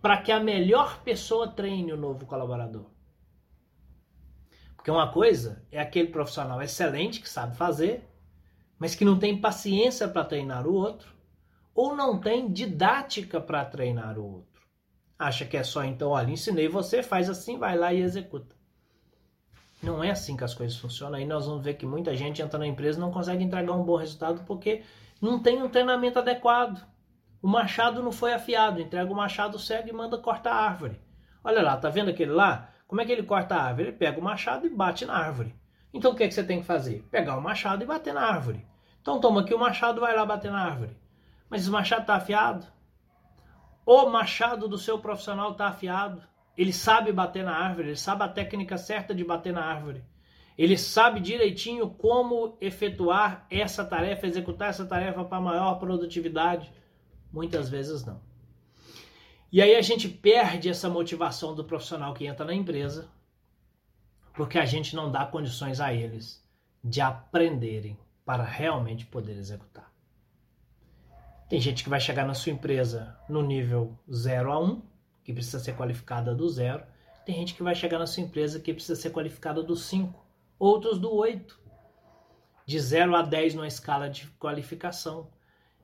para 0.00 0.16
que 0.16 0.32
a 0.32 0.40
melhor 0.40 1.02
pessoa 1.02 1.48
treine 1.48 1.92
o 1.92 1.96
novo 1.96 2.26
colaborador. 2.26 2.86
Porque 4.76 4.90
uma 4.90 5.12
coisa 5.12 5.62
é 5.70 5.78
aquele 5.78 6.08
profissional 6.08 6.62
excelente 6.62 7.20
que 7.20 7.28
sabe 7.28 7.56
fazer, 7.56 8.08
mas 8.78 8.94
que 8.94 9.04
não 9.04 9.18
tem 9.18 9.38
paciência 9.38 10.08
para 10.08 10.24
treinar 10.24 10.66
o 10.66 10.72
outro, 10.72 11.12
ou 11.74 11.94
não 11.94 12.18
tem 12.18 12.50
didática 12.50 13.40
para 13.40 13.64
treinar 13.64 14.18
o 14.18 14.24
outro. 14.24 14.62
Acha 15.18 15.44
que 15.44 15.56
é 15.56 15.62
só 15.62 15.84
então, 15.84 16.10
olha, 16.10 16.30
ensinei 16.30 16.66
você, 16.66 17.02
faz 17.02 17.28
assim, 17.28 17.58
vai 17.58 17.76
lá 17.76 17.92
e 17.92 18.00
executa. 18.00 18.56
Não 19.82 20.02
é 20.02 20.10
assim 20.10 20.36
que 20.36 20.44
as 20.44 20.54
coisas 20.54 20.78
funcionam. 20.78 21.18
Aí 21.18 21.26
nós 21.26 21.46
vamos 21.46 21.62
ver 21.62 21.74
que 21.74 21.86
muita 21.86 22.16
gente 22.16 22.40
entra 22.40 22.58
na 22.58 22.66
empresa 22.66 22.98
e 22.98 23.00
não 23.00 23.10
consegue 23.10 23.44
entregar 23.44 23.72
um 23.72 23.84
bom 23.84 23.96
resultado 23.96 24.44
porque 24.46 24.82
não 25.20 25.42
tem 25.42 25.62
um 25.62 25.68
treinamento 25.68 26.18
adequado. 26.18 26.86
O 27.42 27.48
machado 27.48 28.02
não 28.02 28.12
foi 28.12 28.34
afiado, 28.34 28.80
entrega 28.80 29.10
o 29.10 29.16
machado 29.16 29.58
cego 29.58 29.88
e 29.88 29.92
manda 29.92 30.18
cortar 30.18 30.52
a 30.52 30.62
árvore. 30.62 31.00
Olha 31.42 31.62
lá, 31.62 31.76
tá 31.76 31.88
vendo 31.88 32.10
aquele 32.10 32.32
lá? 32.32 32.70
Como 32.86 33.00
é 33.00 33.04
que 33.04 33.12
ele 33.12 33.22
corta 33.22 33.54
a 33.54 33.62
árvore? 33.62 33.88
Ele 33.88 33.96
pega 33.96 34.20
o 34.20 34.22
machado 34.22 34.66
e 34.66 34.70
bate 34.70 35.06
na 35.06 35.16
árvore. 35.16 35.54
Então 35.92 36.12
o 36.12 36.14
que, 36.14 36.22
é 36.22 36.28
que 36.28 36.34
você 36.34 36.44
tem 36.44 36.60
que 36.60 36.66
fazer? 36.66 37.06
Pegar 37.10 37.36
o 37.36 37.42
machado 37.42 37.82
e 37.82 37.86
bater 37.86 38.12
na 38.12 38.22
árvore. 38.22 38.66
Então 39.00 39.20
toma 39.20 39.40
aqui 39.40 39.54
o 39.54 39.58
machado 39.58 40.00
vai 40.00 40.14
lá 40.14 40.26
bater 40.26 40.50
na 40.50 40.62
árvore. 40.62 40.96
Mas 41.48 41.62
esse 41.62 41.70
machado 41.70 42.02
está 42.02 42.16
afiado? 42.16 42.66
O 43.86 44.06
machado 44.08 44.68
do 44.68 44.78
seu 44.78 44.98
profissional 44.98 45.52
está 45.52 45.68
afiado. 45.68 46.22
Ele 46.56 46.72
sabe 46.72 47.10
bater 47.10 47.42
na 47.42 47.56
árvore, 47.56 47.88
ele 47.88 47.96
sabe 47.96 48.22
a 48.22 48.28
técnica 48.28 48.76
certa 48.76 49.14
de 49.14 49.24
bater 49.24 49.52
na 49.52 49.64
árvore. 49.64 50.04
Ele 50.58 50.76
sabe 50.76 51.20
direitinho 51.20 51.88
como 51.88 52.56
efetuar 52.60 53.46
essa 53.50 53.82
tarefa, 53.82 54.26
executar 54.26 54.68
essa 54.68 54.84
tarefa 54.84 55.24
para 55.24 55.40
maior 55.40 55.76
produtividade. 55.76 56.70
Muitas 57.32 57.68
vezes 57.68 58.04
não. 58.04 58.20
E 59.52 59.60
aí 59.60 59.74
a 59.74 59.82
gente 59.82 60.08
perde 60.08 60.68
essa 60.68 60.88
motivação 60.88 61.54
do 61.54 61.64
profissional 61.64 62.14
que 62.14 62.26
entra 62.26 62.44
na 62.44 62.54
empresa, 62.54 63.08
porque 64.34 64.58
a 64.58 64.64
gente 64.64 64.94
não 64.94 65.10
dá 65.10 65.26
condições 65.26 65.80
a 65.80 65.92
eles 65.92 66.44
de 66.82 67.00
aprenderem 67.00 67.98
para 68.24 68.44
realmente 68.44 69.04
poder 69.06 69.36
executar. 69.36 69.90
Tem 71.48 71.60
gente 71.60 71.82
que 71.82 71.90
vai 71.90 72.00
chegar 72.00 72.24
na 72.24 72.32
sua 72.32 72.52
empresa 72.52 73.18
no 73.28 73.42
nível 73.42 73.98
0 74.08 74.52
a 74.52 74.60
1, 74.60 74.82
que 75.24 75.32
precisa 75.32 75.58
ser 75.58 75.76
qualificada 75.76 76.32
do 76.32 76.48
0. 76.48 76.84
Tem 77.26 77.34
gente 77.34 77.54
que 77.54 77.62
vai 77.62 77.74
chegar 77.74 77.98
na 77.98 78.06
sua 78.06 78.22
empresa 78.22 78.60
que 78.60 78.72
precisa 78.72 78.94
ser 78.94 79.10
qualificada 79.10 79.60
do 79.60 79.74
5, 79.74 80.24
outros 80.60 80.98
do 81.00 81.12
8. 81.12 81.58
De 82.64 82.78
0 82.78 83.16
a 83.16 83.22
10 83.22 83.56
numa 83.56 83.66
escala 83.66 84.08
de 84.08 84.28
qualificação. 84.38 85.28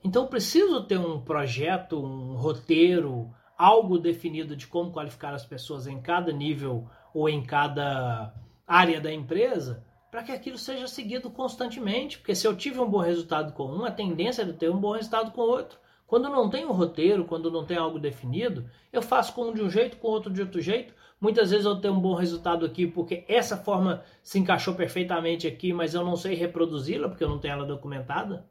Então 0.07 0.29
preciso 0.29 0.85
ter 0.85 1.01
um 1.01 1.21
projeto, 1.21 1.99
um 1.99 2.37
roteiro, 2.37 3.29
algo 3.59 3.99
definido 3.99 4.55
de 4.55 4.65
como 4.65 4.93
qualificar 4.93 5.35
as 5.35 5.45
pessoas 5.45 5.89
em 5.89 6.01
cada 6.01 6.31
nível 6.31 6.89
ou 7.13 7.29
em 7.29 7.43
cada 7.43 8.33
área 8.65 9.01
da 9.01 9.13
empresa, 9.13 9.85
para 10.09 10.23
que 10.23 10.31
aquilo 10.31 10.59
seja 10.59 10.87
seguido 10.87 11.29
constantemente. 11.29 12.19
Porque 12.19 12.37
se 12.37 12.47
eu 12.47 12.57
tive 12.57 12.79
um 12.79 12.89
bom 12.89 13.01
resultado 13.01 13.53
com 13.53 13.65
um, 13.65 13.85
a 13.85 13.91
tendência 13.91 14.43
é 14.43 14.45
de 14.45 14.53
ter 14.53 14.71
um 14.71 14.79
bom 14.79 14.93
resultado 14.93 15.33
com 15.33 15.41
outro. 15.41 15.77
Quando 16.07 16.29
não 16.29 16.49
tem 16.49 16.65
um 16.65 16.73
roteiro, 16.73 17.25
quando 17.25 17.51
não 17.51 17.65
tem 17.65 17.77
algo 17.77 17.99
definido, 17.99 18.71
eu 18.93 19.03
faço 19.03 19.35
com 19.35 19.49
um 19.49 19.55
de 19.55 19.61
um 19.61 19.69
jeito, 19.69 19.97
com 19.97 20.07
outro 20.07 20.33
de 20.33 20.41
outro 20.41 20.61
jeito. 20.61 20.95
Muitas 21.21 21.51
vezes 21.51 21.67
eu 21.67 21.81
tenho 21.81 21.95
um 21.95 22.01
bom 22.01 22.15
resultado 22.15 22.65
aqui 22.65 22.87
porque 22.87 23.25
essa 23.27 23.57
forma 23.57 24.05
se 24.23 24.39
encaixou 24.39 24.77
perfeitamente 24.77 25.49
aqui, 25.49 25.73
mas 25.73 25.95
eu 25.95 26.05
não 26.05 26.15
sei 26.15 26.37
reproduzi-la 26.37 27.09
porque 27.09 27.25
eu 27.25 27.29
não 27.29 27.41
tenho 27.41 27.55
ela 27.55 27.67
documentada. 27.67 28.47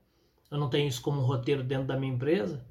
Eu 0.49 0.57
não 0.57 0.69
tenho 0.69 0.87
isso 0.87 1.01
como 1.01 1.21
um 1.21 1.25
roteiro 1.25 1.63
dentro 1.63 1.87
da 1.87 1.97
minha 1.97 2.13
empresa. 2.13 2.65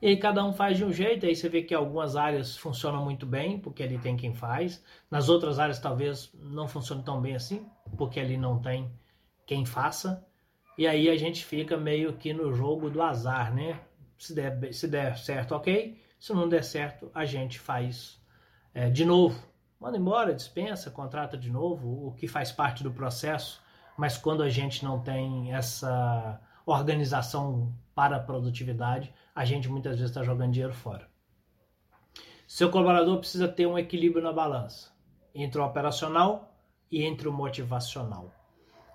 E 0.00 0.06
aí 0.06 0.16
cada 0.16 0.44
um 0.44 0.52
faz 0.52 0.76
de 0.76 0.84
um 0.84 0.92
jeito, 0.92 1.26
aí 1.26 1.34
você 1.34 1.48
vê 1.48 1.62
que 1.62 1.74
algumas 1.74 2.14
áreas 2.14 2.56
funcionam 2.56 3.04
muito 3.04 3.26
bem, 3.26 3.58
porque 3.58 3.82
ali 3.82 3.98
tem 3.98 4.16
quem 4.16 4.32
faz. 4.32 4.82
Nas 5.10 5.28
outras 5.28 5.58
áreas 5.58 5.80
talvez 5.80 6.30
não 6.34 6.68
funcione 6.68 7.02
tão 7.02 7.20
bem 7.20 7.34
assim, 7.34 7.66
porque 7.96 8.20
ali 8.20 8.36
não 8.36 8.60
tem 8.60 8.90
quem 9.44 9.66
faça. 9.66 10.24
E 10.76 10.86
aí 10.86 11.10
a 11.10 11.16
gente 11.16 11.44
fica 11.44 11.76
meio 11.76 12.12
que 12.12 12.32
no 12.32 12.52
jogo 12.52 12.88
do 12.88 13.02
azar, 13.02 13.52
né? 13.52 13.80
Se 14.16 14.32
der, 14.34 14.72
se 14.72 14.86
der 14.86 15.18
certo, 15.18 15.54
ok. 15.56 16.00
Se 16.20 16.32
não 16.32 16.48
der 16.48 16.62
certo, 16.62 17.10
a 17.12 17.24
gente 17.24 17.58
faz 17.58 18.20
é, 18.72 18.88
de 18.88 19.04
novo. 19.04 19.42
Manda 19.80 19.96
embora, 19.96 20.34
dispensa, 20.34 20.90
contrata 20.90 21.36
de 21.36 21.50
novo, 21.50 22.06
o 22.06 22.12
que 22.12 22.28
faz 22.28 22.52
parte 22.52 22.84
do 22.84 22.92
processo. 22.92 23.60
Mas 23.96 24.16
quando 24.16 24.44
a 24.44 24.48
gente 24.48 24.84
não 24.84 25.00
tem 25.00 25.52
essa 25.52 26.40
organização 26.70 27.74
para 27.94 28.16
a 28.16 28.20
produtividade, 28.20 29.12
a 29.34 29.44
gente 29.44 29.68
muitas 29.68 29.96
vezes 29.96 30.10
está 30.10 30.22
jogando 30.22 30.52
dinheiro 30.52 30.74
fora. 30.74 31.08
Seu 32.46 32.70
colaborador 32.70 33.18
precisa 33.18 33.48
ter 33.48 33.66
um 33.66 33.78
equilíbrio 33.78 34.22
na 34.22 34.32
balança 34.32 34.92
entre 35.34 35.60
o 35.60 35.64
operacional 35.64 36.54
e 36.90 37.04
entre 37.04 37.28
o 37.28 37.32
motivacional. 37.32 38.32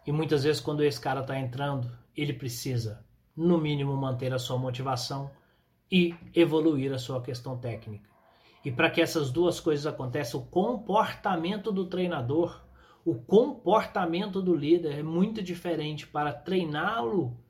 E 0.05 0.11
muitas 0.11 0.43
vezes, 0.43 0.61
quando 0.61 0.83
esse 0.83 0.99
cara 0.99 1.21
está 1.21 1.39
entrando, 1.39 1.89
ele 2.15 2.33
precisa, 2.33 3.05
no 3.35 3.57
mínimo, 3.57 3.95
manter 3.95 4.33
a 4.33 4.39
sua 4.39 4.57
motivação 4.57 5.31
e 5.91 6.15
evoluir 6.33 6.91
a 6.93 6.99
sua 6.99 7.21
questão 7.21 7.57
técnica. 7.57 8.09
E 8.65 8.71
para 8.71 8.89
que 8.89 9.01
essas 9.01 9.31
duas 9.31 9.59
coisas 9.59 9.85
aconteçam, 9.85 10.39
o 10.39 10.45
comportamento 10.45 11.71
do 11.71 11.85
treinador, 11.85 12.61
o 13.05 13.15
comportamento 13.15 14.41
do 14.41 14.55
líder 14.55 14.99
é 14.99 15.03
muito 15.03 15.41
diferente 15.43 16.07
para 16.07 16.31
treiná-lo 16.31 17.42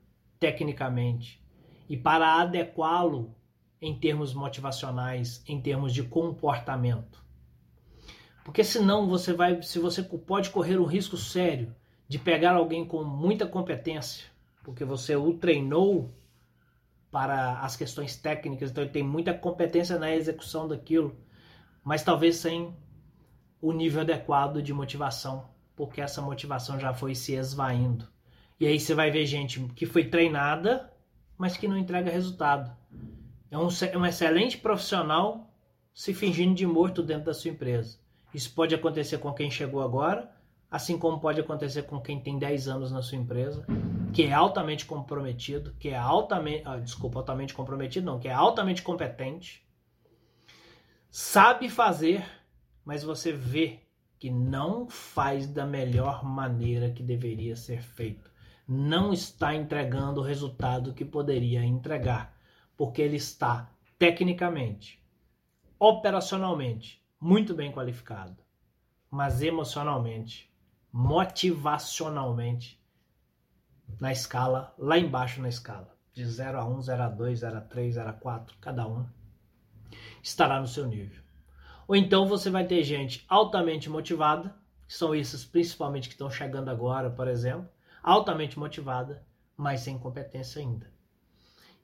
tecnicamente 0.43 1.41
e 1.87 1.95
para 1.95 2.41
adequá-lo 2.41 3.33
em 3.81 3.97
termos 3.97 4.33
motivacionais, 4.33 5.41
em 5.47 5.61
termos 5.61 5.93
de 5.93 6.03
comportamento. 6.03 7.23
Porque 8.43 8.61
senão 8.61 9.07
você 9.07 9.31
vai, 9.31 9.61
se 9.61 9.79
você 9.79 10.03
pode 10.03 10.49
correr 10.49 10.77
um 10.77 10.85
risco 10.85 11.15
sério 11.15 11.73
de 12.09 12.19
pegar 12.19 12.55
alguém 12.55 12.85
com 12.85 13.05
muita 13.05 13.47
competência, 13.47 14.25
porque 14.65 14.83
você 14.83 15.15
o 15.15 15.33
treinou 15.37 16.13
para 17.09 17.61
as 17.61 17.77
questões 17.77 18.17
técnicas, 18.17 18.69
então 18.69 18.83
ele 18.83 18.91
tem 18.91 19.03
muita 19.03 19.33
competência 19.33 19.97
na 19.97 20.13
execução 20.13 20.67
daquilo, 20.67 21.15
mas 21.85 22.03
talvez 22.03 22.35
sem 22.35 22.75
o 23.61 23.71
nível 23.71 24.01
adequado 24.01 24.61
de 24.61 24.73
motivação, 24.73 25.49
porque 25.73 26.01
essa 26.01 26.21
motivação 26.21 26.77
já 26.77 26.93
foi 26.93 27.15
se 27.15 27.33
esvaindo. 27.33 28.12
E 28.63 28.65
aí 28.65 28.79
você 28.79 28.95
vai 28.95 29.11
ver 29.11 29.25
gente 29.25 29.59
que 29.75 29.85
foi 29.85 30.05
treinada, 30.05 30.89
mas 31.37 31.57
que 31.57 31.67
não 31.67 31.77
entrega 31.77 32.09
resultado. 32.09 32.73
É 33.51 33.57
um, 33.57 33.67
é 33.91 33.97
um 33.97 34.05
excelente 34.05 34.57
profissional 34.57 35.53
se 35.93 36.13
fingindo 36.13 36.55
de 36.55 36.65
morto 36.65 37.03
dentro 37.03 37.25
da 37.25 37.33
sua 37.33 37.51
empresa. 37.51 37.97
Isso 38.33 38.53
pode 38.53 38.73
acontecer 38.73 39.17
com 39.17 39.33
quem 39.33 39.51
chegou 39.51 39.81
agora, 39.81 40.31
assim 40.71 40.97
como 40.97 41.19
pode 41.19 41.41
acontecer 41.41 41.83
com 41.83 41.99
quem 41.99 42.21
tem 42.21 42.39
10 42.39 42.69
anos 42.69 42.89
na 42.89 43.01
sua 43.01 43.17
empresa, 43.17 43.65
que 44.13 44.23
é 44.23 44.31
altamente 44.31 44.85
comprometido, 44.85 45.75
que 45.77 45.89
é 45.89 45.97
altamente, 45.97 46.61
ah, 46.63 46.77
desculpa, 46.77 47.19
altamente 47.19 47.53
comprometido 47.53 48.05
não, 48.05 48.17
que 48.17 48.29
é 48.29 48.33
altamente 48.33 48.81
competente, 48.81 49.61
sabe 51.11 51.67
fazer, 51.67 52.25
mas 52.85 53.03
você 53.03 53.33
vê 53.33 53.81
que 54.17 54.29
não 54.29 54.87
faz 54.87 55.47
da 55.47 55.65
melhor 55.65 56.23
maneira 56.23 56.91
que 56.91 57.03
deveria 57.03 57.57
ser 57.57 57.81
feito. 57.81 58.31
Não 58.67 59.11
está 59.11 59.53
entregando 59.53 60.21
o 60.21 60.23
resultado 60.23 60.93
que 60.93 61.03
poderia 61.03 61.63
entregar, 61.63 62.37
porque 62.77 63.01
ele 63.01 63.17
está 63.17 63.69
tecnicamente, 63.99 65.03
operacionalmente 65.77 67.03
muito 67.19 67.53
bem 67.53 67.71
qualificado, 67.71 68.35
mas 69.09 69.41
emocionalmente, 69.41 70.53
motivacionalmente, 70.91 72.81
na 73.99 74.11
escala, 74.11 74.73
lá 74.77 74.99
embaixo 74.99 75.41
na 75.41 75.47
escala, 75.47 75.95
de 76.13 76.25
0 76.25 76.59
a 76.59 76.65
1, 76.65 76.81
0 76.81 77.03
a 77.03 77.07
2, 77.07 77.39
0 77.39 77.57
a 77.57 77.61
3, 77.61 77.93
0 77.95 78.09
a 78.09 78.13
4, 78.13 78.57
cada 78.59 78.85
um 78.87 79.05
estará 80.21 80.59
no 80.59 80.67
seu 80.67 80.85
nível. 80.85 81.23
Ou 81.87 81.95
então 81.95 82.27
você 82.27 82.49
vai 82.49 82.65
ter 82.65 82.83
gente 82.83 83.25
altamente 83.29 83.89
motivada, 83.89 84.55
que 84.87 84.93
são 84.93 85.15
esses 85.15 85.45
principalmente 85.45 86.09
que 86.09 86.15
estão 86.15 86.29
chegando 86.29 86.69
agora, 86.69 87.09
por 87.09 87.27
exemplo, 87.27 87.69
altamente 88.03 88.59
motivada, 88.59 89.25
mas 89.55 89.79
sem 89.79 89.97
competência 89.97 90.61
ainda. 90.61 90.91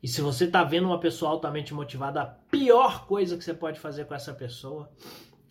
E 0.04 0.08
se 0.08 0.22
você 0.22 0.46
está 0.46 0.64
vendo 0.64 0.88
uma 0.88 1.00
pessoa 1.00 1.32
altamente 1.32 1.74
motivada, 1.74 2.22
a 2.22 2.26
pior 2.26 3.06
coisa 3.06 3.38
que 3.38 3.44
você 3.44 3.54
pode 3.54 3.80
fazer 3.80 4.06
com 4.06 4.14
essa 4.14 4.34
pessoa 4.34 4.92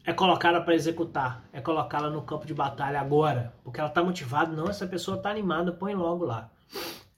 é 0.05 0.13
colocá-la 0.13 0.61
para 0.61 0.75
executar, 0.75 1.45
é 1.53 1.61
colocá-la 1.61 2.09
no 2.09 2.23
campo 2.23 2.47
de 2.47 2.55
batalha 2.55 3.01
agora, 3.01 3.55
porque 3.63 3.81
ela 3.81 3.89
está 3.89 4.03
motivada, 4.03 4.55
não, 4.55 4.69
essa 4.69 4.87
pessoa 4.87 5.17
está 5.17 5.31
animada, 5.31 5.73
põe 5.73 5.95
logo 5.95 6.25
lá. 6.25 6.51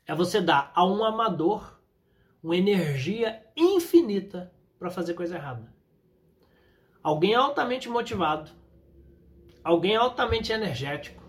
É 0.07 0.15
você 0.15 0.41
dar 0.41 0.73
a 0.75 0.85
um 0.85 1.05
amador 1.05 1.79
uma 2.43 2.57
energia 2.57 3.43
infinita 3.57 4.53
para 4.79 4.91
fazer 4.91 5.15
coisa 5.15 5.37
errada. 5.37 5.73
Alguém 7.03 7.35
altamente 7.35 7.89
motivado, 7.89 8.51
alguém 9.63 9.95
altamente 9.95 10.53
energético, 10.53 11.20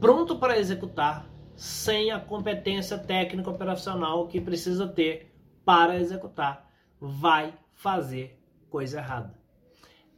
pronto 0.00 0.36
para 0.36 0.58
executar, 0.58 1.28
sem 1.56 2.10
a 2.10 2.20
competência 2.20 2.96
técnica 2.96 3.50
operacional 3.50 4.28
que 4.28 4.40
precisa 4.40 4.86
ter 4.86 5.34
para 5.64 5.96
executar, 5.96 6.70
vai 7.00 7.54
fazer 7.74 8.40
coisa 8.70 8.98
errada. 8.98 9.38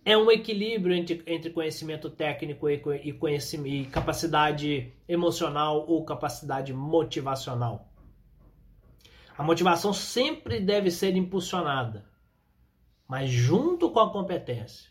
É 0.04 0.16
um 0.16 0.30
equilíbrio 0.30 0.94
entre, 0.94 1.22
entre 1.26 1.50
conhecimento 1.50 2.08
técnico 2.08 2.68
e, 2.68 2.82
e, 3.04 3.12
conhecimento, 3.12 3.68
e 3.68 3.86
capacidade 3.86 4.92
emocional 5.08 5.84
ou 5.86 6.04
capacidade 6.04 6.72
motivacional. 6.72 7.90
A 9.36 9.42
motivação 9.42 9.92
sempre 9.92 10.60
deve 10.60 10.90
ser 10.90 11.16
impulsionada, 11.16 12.04
mas 13.08 13.30
junto 13.30 13.90
com 13.90 14.00
a 14.00 14.12
competência. 14.12 14.89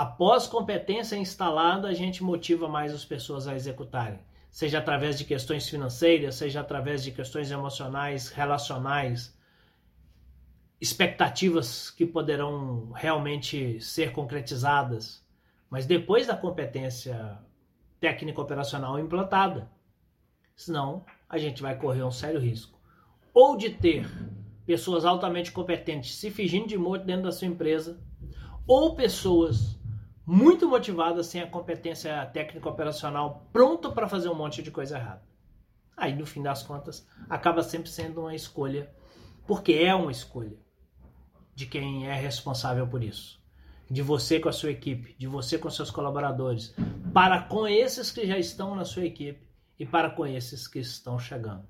Após 0.00 0.46
competência 0.46 1.14
instalada, 1.14 1.86
a 1.86 1.92
gente 1.92 2.24
motiva 2.24 2.66
mais 2.66 2.94
as 2.94 3.04
pessoas 3.04 3.46
a 3.46 3.54
executarem 3.54 4.18
seja 4.50 4.78
através 4.78 5.18
de 5.18 5.26
questões 5.26 5.68
financeiras, 5.68 6.36
seja 6.36 6.60
através 6.60 7.04
de 7.04 7.12
questões 7.12 7.50
emocionais, 7.50 8.30
relacionais, 8.30 9.38
expectativas 10.80 11.90
que 11.90 12.06
poderão 12.06 12.90
realmente 12.92 13.78
ser 13.80 14.10
concretizadas, 14.12 15.22
mas 15.68 15.84
depois 15.84 16.26
da 16.26 16.34
competência 16.34 17.38
técnica 18.00 18.40
operacional 18.40 18.98
implantada. 18.98 19.70
Senão, 20.56 21.04
a 21.28 21.36
gente 21.36 21.60
vai 21.60 21.76
correr 21.76 22.02
um 22.02 22.10
sério 22.10 22.40
risco. 22.40 22.80
Ou 23.34 23.54
de 23.54 23.68
ter 23.68 24.10
pessoas 24.64 25.04
altamente 25.04 25.52
competentes 25.52 26.16
se 26.16 26.30
fingindo 26.30 26.68
de 26.68 26.78
morto 26.78 27.04
dentro 27.04 27.24
da 27.24 27.32
sua 27.32 27.48
empresa, 27.48 28.00
ou 28.66 28.96
pessoas 28.96 29.79
muito 30.30 30.68
motivada, 30.68 31.24
sem 31.24 31.42
a 31.42 31.46
competência 31.48 32.24
técnica 32.26 32.68
operacional, 32.68 33.48
pronto 33.52 33.90
para 33.90 34.06
fazer 34.06 34.28
um 34.28 34.34
monte 34.36 34.62
de 34.62 34.70
coisa 34.70 34.96
errada. 34.96 35.24
Aí, 35.96 36.14
no 36.14 36.24
fim 36.24 36.40
das 36.40 36.62
contas, 36.62 37.04
acaba 37.28 37.64
sempre 37.64 37.90
sendo 37.90 38.20
uma 38.20 38.32
escolha, 38.32 38.88
porque 39.44 39.72
é 39.72 39.92
uma 39.92 40.12
escolha 40.12 40.56
de 41.52 41.66
quem 41.66 42.06
é 42.06 42.14
responsável 42.14 42.86
por 42.86 43.02
isso. 43.02 43.42
De 43.90 44.02
você 44.02 44.38
com 44.38 44.48
a 44.48 44.52
sua 44.52 44.70
equipe, 44.70 45.16
de 45.18 45.26
você 45.26 45.58
com 45.58 45.68
seus 45.68 45.90
colaboradores, 45.90 46.76
para 47.12 47.42
com 47.42 47.66
esses 47.66 48.12
que 48.12 48.24
já 48.24 48.38
estão 48.38 48.76
na 48.76 48.84
sua 48.84 49.04
equipe 49.06 49.44
e 49.80 49.84
para 49.84 50.10
com 50.10 50.24
esses 50.24 50.68
que 50.68 50.78
estão 50.78 51.18
chegando. 51.18 51.66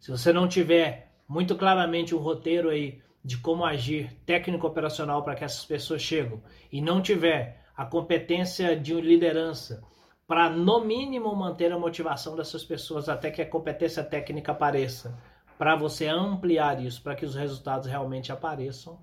Se 0.00 0.10
você 0.10 0.32
não 0.32 0.48
tiver 0.48 1.12
muito 1.28 1.54
claramente 1.54 2.14
um 2.14 2.18
roteiro 2.18 2.70
aí 2.70 3.02
de 3.22 3.36
como 3.36 3.66
agir 3.66 4.14
técnico 4.24 4.66
operacional 4.66 5.22
para 5.22 5.34
que 5.34 5.44
essas 5.44 5.66
pessoas 5.66 6.00
cheguem 6.00 6.42
e 6.72 6.80
não 6.80 7.02
tiver 7.02 7.67
a 7.78 7.86
competência 7.86 8.76
de 8.76 8.92
liderança 9.00 9.84
para, 10.26 10.50
no 10.50 10.84
mínimo, 10.84 11.32
manter 11.36 11.70
a 11.70 11.78
motivação 11.78 12.34
dessas 12.34 12.64
pessoas 12.64 13.08
até 13.08 13.30
que 13.30 13.40
a 13.40 13.48
competência 13.48 14.02
técnica 14.02 14.50
apareça, 14.50 15.16
para 15.56 15.76
você 15.76 16.08
ampliar 16.08 16.82
isso, 16.84 17.00
para 17.00 17.14
que 17.14 17.24
os 17.24 17.36
resultados 17.36 17.88
realmente 17.88 18.32
apareçam, 18.32 19.00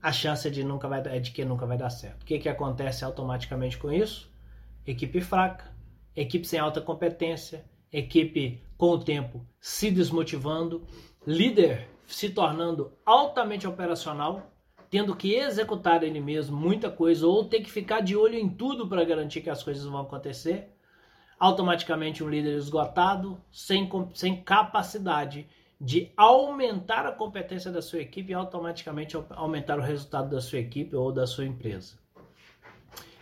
a 0.00 0.12
chance 0.12 0.48
de, 0.48 0.62
nunca 0.62 0.86
vai, 0.86 1.02
é 1.04 1.18
de 1.18 1.32
que 1.32 1.44
nunca 1.44 1.66
vai 1.66 1.76
dar 1.76 1.90
certo. 1.90 2.22
O 2.22 2.24
que, 2.24 2.38
que 2.38 2.48
acontece 2.48 3.04
automaticamente 3.04 3.76
com 3.76 3.90
isso? 3.90 4.32
Equipe 4.86 5.20
fraca, 5.20 5.74
equipe 6.14 6.46
sem 6.46 6.60
alta 6.60 6.80
competência, 6.80 7.64
equipe 7.90 8.62
com 8.78 8.90
o 8.90 9.02
tempo 9.02 9.44
se 9.60 9.90
desmotivando, 9.90 10.86
líder 11.26 11.88
se 12.06 12.30
tornando 12.30 12.96
altamente 13.04 13.66
operacional 13.66 14.55
tendo 14.90 15.14
que 15.16 15.34
executar 15.34 16.02
ele 16.02 16.20
mesmo 16.20 16.56
muita 16.56 16.90
coisa 16.90 17.26
ou 17.26 17.44
ter 17.44 17.60
que 17.60 17.70
ficar 17.70 18.00
de 18.00 18.16
olho 18.16 18.36
em 18.36 18.48
tudo 18.48 18.88
para 18.88 19.04
garantir 19.04 19.40
que 19.40 19.50
as 19.50 19.62
coisas 19.62 19.84
vão 19.84 20.00
acontecer, 20.00 20.70
automaticamente 21.38 22.22
um 22.24 22.28
líder 22.28 22.56
esgotado, 22.56 23.40
sem, 23.50 23.88
sem 24.14 24.42
capacidade 24.42 25.46
de 25.78 26.10
aumentar 26.16 27.04
a 27.04 27.12
competência 27.12 27.70
da 27.70 27.82
sua 27.82 28.00
equipe 28.00 28.30
e 28.30 28.34
automaticamente 28.34 29.16
aumentar 29.30 29.78
o 29.78 29.82
resultado 29.82 30.30
da 30.30 30.40
sua 30.40 30.58
equipe 30.58 30.96
ou 30.96 31.12
da 31.12 31.26
sua 31.26 31.44
empresa. 31.44 31.98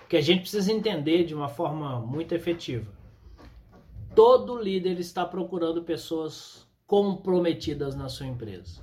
Que 0.09 0.17
a 0.17 0.21
gente 0.21 0.43
precisa 0.43 0.73
entender 0.73 1.25
de 1.25 1.35
uma 1.35 1.49
forma 1.49 1.99
muito 1.99 2.33
efetiva. 2.33 2.93
Todo 4.15 4.61
líder 4.61 5.01
está 5.01 5.25
procurando 5.25 5.83
pessoas 5.83 6.65
comprometidas 6.87 7.97
na 7.97 8.09
sua 8.09 8.27
empresa. 8.27 8.81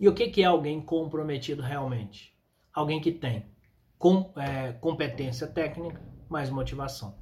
E 0.00 0.08
o 0.08 0.14
que, 0.14 0.42
é 0.42 0.46
alguém 0.46 0.80
comprometido 0.80 1.60
realmente? 1.60 2.34
Alguém 2.72 3.02
que 3.02 3.12
tem 3.12 3.44
com, 3.98 4.32
é, 4.34 4.72
competência 4.72 5.46
técnica 5.46 6.00
mais 6.26 6.48
motivação. 6.48 7.18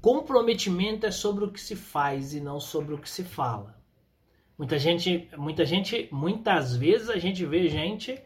Comprometimento 0.00 1.04
é 1.04 1.10
sobre 1.10 1.44
o 1.44 1.50
que 1.50 1.60
se 1.60 1.74
faz 1.74 2.32
e 2.32 2.40
não 2.40 2.60
sobre 2.60 2.94
o 2.94 2.98
que 2.98 3.10
se 3.10 3.24
fala. 3.24 3.76
Muita 4.56 4.78
gente, 4.78 5.28
muita 5.36 5.64
gente, 5.64 6.08
muitas 6.12 6.76
vezes 6.76 7.10
a 7.10 7.18
gente 7.18 7.44
vê 7.44 7.68
gente 7.68 8.22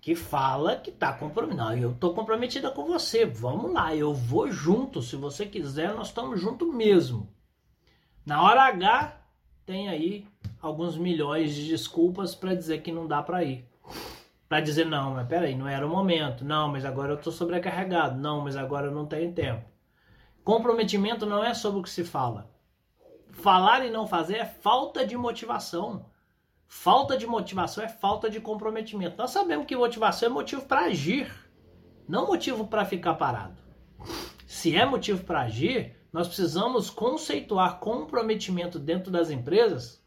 que 0.00 0.14
fala 0.14 0.76
que 0.76 0.88
está 0.88 1.12
comprometido. 1.12 1.62
Não, 1.62 1.76
eu 1.76 1.92
estou 1.92 2.14
comprometida 2.14 2.70
com 2.70 2.86
você. 2.86 3.26
Vamos 3.26 3.74
lá, 3.74 3.94
eu 3.94 4.14
vou 4.14 4.50
junto. 4.50 5.02
Se 5.02 5.16
você 5.16 5.44
quiser, 5.44 5.94
nós 5.94 6.08
estamos 6.08 6.40
juntos 6.40 6.74
mesmo. 6.74 7.28
Na 8.24 8.42
hora 8.42 8.62
H, 8.62 9.23
tem 9.66 9.88
aí 9.88 10.26
alguns 10.60 10.96
milhões 10.96 11.54
de 11.54 11.68
desculpas 11.68 12.34
para 12.34 12.54
dizer 12.54 12.82
que 12.82 12.92
não 12.92 13.06
dá 13.06 13.22
para 13.22 13.44
ir. 13.44 13.64
Para 14.48 14.60
dizer, 14.60 14.84
não, 14.84 15.12
mas 15.14 15.26
peraí, 15.26 15.54
não 15.54 15.66
era 15.66 15.86
o 15.86 15.90
momento. 15.90 16.44
Não, 16.44 16.68
mas 16.68 16.84
agora 16.84 17.12
eu 17.12 17.16
estou 17.16 17.32
sobrecarregado. 17.32 18.20
Não, 18.20 18.40
mas 18.40 18.56
agora 18.56 18.86
eu 18.86 18.92
não 18.92 19.06
tenho 19.06 19.32
tempo. 19.32 19.64
Comprometimento 20.44 21.24
não 21.24 21.42
é 21.42 21.54
sobre 21.54 21.80
o 21.80 21.82
que 21.82 21.90
se 21.90 22.04
fala. 22.04 22.50
Falar 23.30 23.84
e 23.84 23.90
não 23.90 24.06
fazer 24.06 24.36
é 24.36 24.44
falta 24.44 25.06
de 25.06 25.16
motivação. 25.16 26.06
Falta 26.66 27.16
de 27.16 27.26
motivação 27.26 27.84
é 27.84 27.88
falta 27.88 28.28
de 28.28 28.40
comprometimento. 28.40 29.16
Nós 29.16 29.30
sabemos 29.30 29.66
que 29.66 29.76
motivação 29.76 30.28
é 30.28 30.32
motivo 30.32 30.62
para 30.62 30.86
agir, 30.86 31.32
não 32.08 32.26
motivo 32.26 32.66
para 32.66 32.84
ficar 32.84 33.14
parado. 33.14 33.56
Se 34.46 34.76
é 34.76 34.84
motivo 34.84 35.24
para 35.24 35.42
agir, 35.42 35.96
nós 36.14 36.28
precisamos 36.28 36.90
conceituar 36.90 37.80
comprometimento 37.80 38.78
dentro 38.78 39.10
das 39.10 39.30
empresas 39.30 40.00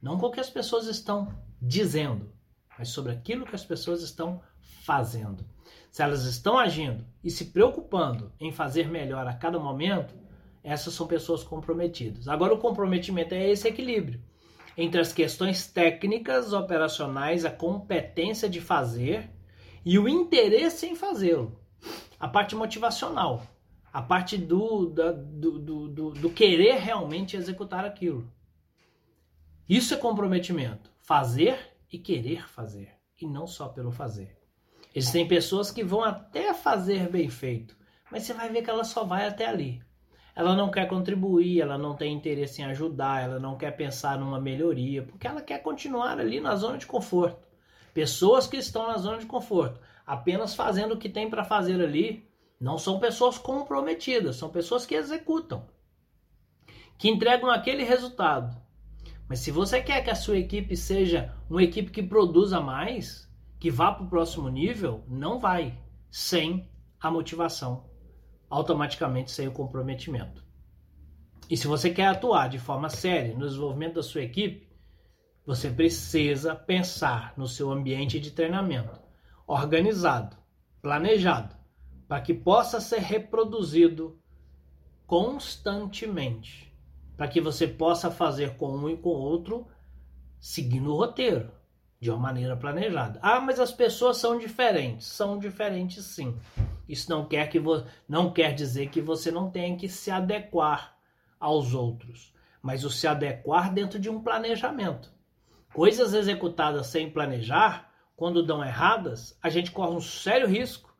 não 0.00 0.18
com 0.18 0.28
o 0.28 0.30
que 0.30 0.40
as 0.40 0.48
pessoas 0.48 0.86
estão 0.86 1.30
dizendo, 1.60 2.32
mas 2.78 2.88
sobre 2.88 3.12
aquilo 3.12 3.44
que 3.44 3.54
as 3.54 3.66
pessoas 3.66 4.00
estão 4.00 4.40
fazendo. 4.82 5.44
Se 5.90 6.02
elas 6.02 6.24
estão 6.24 6.58
agindo 6.58 7.04
e 7.22 7.30
se 7.30 7.52
preocupando 7.52 8.32
em 8.40 8.50
fazer 8.50 8.88
melhor 8.88 9.26
a 9.26 9.34
cada 9.34 9.58
momento, 9.58 10.14
essas 10.64 10.94
são 10.94 11.06
pessoas 11.06 11.44
comprometidas. 11.44 12.26
Agora, 12.26 12.54
o 12.54 12.58
comprometimento 12.58 13.34
é 13.34 13.50
esse 13.50 13.68
equilíbrio 13.68 14.22
entre 14.74 15.02
as 15.02 15.12
questões 15.12 15.66
técnicas, 15.66 16.54
operacionais, 16.54 17.44
a 17.44 17.50
competência 17.50 18.48
de 18.48 18.58
fazer 18.58 19.28
e 19.84 19.98
o 19.98 20.08
interesse 20.08 20.86
em 20.86 20.96
fazê-lo. 20.96 21.60
A 22.18 22.26
parte 22.26 22.56
motivacional. 22.56 23.51
A 23.92 24.00
parte 24.00 24.38
do, 24.38 24.86
da, 24.86 25.12
do, 25.12 25.58
do, 25.58 25.88
do, 25.88 26.10
do 26.12 26.30
querer 26.30 26.76
realmente 26.76 27.36
executar 27.36 27.84
aquilo. 27.84 28.26
Isso 29.68 29.92
é 29.92 29.96
comprometimento. 29.96 30.90
Fazer 31.02 31.58
e 31.92 31.98
querer 31.98 32.48
fazer. 32.48 32.90
E 33.20 33.26
não 33.26 33.46
só 33.46 33.68
pelo 33.68 33.92
fazer. 33.92 34.36
Existem 34.94 35.28
pessoas 35.28 35.70
que 35.70 35.84
vão 35.84 36.02
até 36.02 36.52
fazer 36.52 37.08
bem 37.08 37.28
feito, 37.28 37.76
mas 38.10 38.24
você 38.24 38.34
vai 38.34 38.50
ver 38.50 38.62
que 38.62 38.70
ela 38.70 38.84
só 38.84 39.04
vai 39.04 39.26
até 39.26 39.46
ali. 39.46 39.82
Ela 40.34 40.54
não 40.56 40.70
quer 40.70 40.86
contribuir, 40.86 41.60
ela 41.60 41.76
não 41.76 41.94
tem 41.94 42.14
interesse 42.14 42.62
em 42.62 42.66
ajudar, 42.66 43.22
ela 43.22 43.38
não 43.38 43.56
quer 43.56 43.70
pensar 43.72 44.18
numa 44.18 44.40
melhoria, 44.40 45.02
porque 45.02 45.26
ela 45.26 45.42
quer 45.42 45.58
continuar 45.62 46.18
ali 46.18 46.40
na 46.40 46.56
zona 46.56 46.78
de 46.78 46.86
conforto. 46.86 47.46
Pessoas 47.92 48.46
que 48.46 48.56
estão 48.56 48.86
na 48.86 48.96
zona 48.96 49.18
de 49.18 49.26
conforto, 49.26 49.80
apenas 50.06 50.54
fazendo 50.54 50.92
o 50.92 50.98
que 50.98 51.08
tem 51.08 51.28
para 51.28 51.44
fazer 51.44 51.82
ali, 51.82 52.26
não 52.62 52.78
são 52.78 53.00
pessoas 53.00 53.36
comprometidas, 53.36 54.36
são 54.36 54.48
pessoas 54.48 54.86
que 54.86 54.94
executam, 54.94 55.66
que 56.96 57.08
entregam 57.08 57.50
aquele 57.50 57.82
resultado. 57.82 58.56
Mas 59.28 59.40
se 59.40 59.50
você 59.50 59.82
quer 59.82 60.04
que 60.04 60.10
a 60.10 60.14
sua 60.14 60.38
equipe 60.38 60.76
seja 60.76 61.34
uma 61.50 61.64
equipe 61.64 61.90
que 61.90 62.04
produza 62.04 62.60
mais, 62.60 63.28
que 63.58 63.68
vá 63.68 63.90
para 63.90 64.04
o 64.04 64.08
próximo 64.08 64.48
nível, 64.48 65.02
não 65.08 65.40
vai 65.40 65.76
sem 66.08 66.70
a 67.00 67.10
motivação, 67.10 67.90
automaticamente 68.48 69.32
sem 69.32 69.48
o 69.48 69.52
comprometimento. 69.52 70.44
E 71.50 71.56
se 71.56 71.66
você 71.66 71.90
quer 71.90 72.06
atuar 72.06 72.48
de 72.48 72.60
forma 72.60 72.88
séria 72.88 73.34
no 73.34 73.44
desenvolvimento 73.44 73.94
da 73.94 74.04
sua 74.04 74.22
equipe, 74.22 74.70
você 75.44 75.68
precisa 75.68 76.54
pensar 76.54 77.34
no 77.36 77.48
seu 77.48 77.72
ambiente 77.72 78.20
de 78.20 78.30
treinamento 78.30 79.00
organizado, 79.48 80.36
planejado, 80.80 81.60
para 82.12 82.20
que 82.20 82.34
possa 82.34 82.78
ser 82.78 83.00
reproduzido 83.00 84.20
constantemente, 85.06 86.70
para 87.16 87.26
que 87.26 87.40
você 87.40 87.66
possa 87.66 88.10
fazer 88.10 88.54
com 88.58 88.68
um 88.76 88.90
e 88.90 88.98
com 88.98 89.08
outro 89.08 89.66
seguindo 90.38 90.92
o 90.92 90.96
roteiro, 90.98 91.50
de 91.98 92.10
uma 92.10 92.18
maneira 92.18 92.54
planejada. 92.54 93.18
Ah, 93.22 93.40
mas 93.40 93.58
as 93.58 93.72
pessoas 93.72 94.18
são 94.18 94.38
diferentes. 94.38 95.06
São 95.06 95.38
diferentes 95.38 96.04
sim. 96.04 96.38
Isso 96.86 97.08
não 97.08 97.24
quer 97.24 97.48
que 97.48 97.58
vo... 97.58 97.82
não 98.06 98.30
quer 98.30 98.54
dizer 98.54 98.90
que 98.90 99.00
você 99.00 99.30
não 99.30 99.50
tenha 99.50 99.74
que 99.74 99.88
se 99.88 100.10
adequar 100.10 100.94
aos 101.40 101.72
outros, 101.72 102.34
mas 102.60 102.84
o 102.84 102.90
se 102.90 103.06
adequar 103.06 103.72
dentro 103.72 103.98
de 103.98 104.10
um 104.10 104.22
planejamento. 104.22 105.10
Coisas 105.72 106.12
executadas 106.12 106.88
sem 106.88 107.08
planejar, 107.08 107.90
quando 108.14 108.44
dão 108.44 108.62
erradas, 108.62 109.34
a 109.42 109.48
gente 109.48 109.70
corre 109.70 109.96
um 109.96 110.00
sério 110.02 110.46
risco 110.46 110.91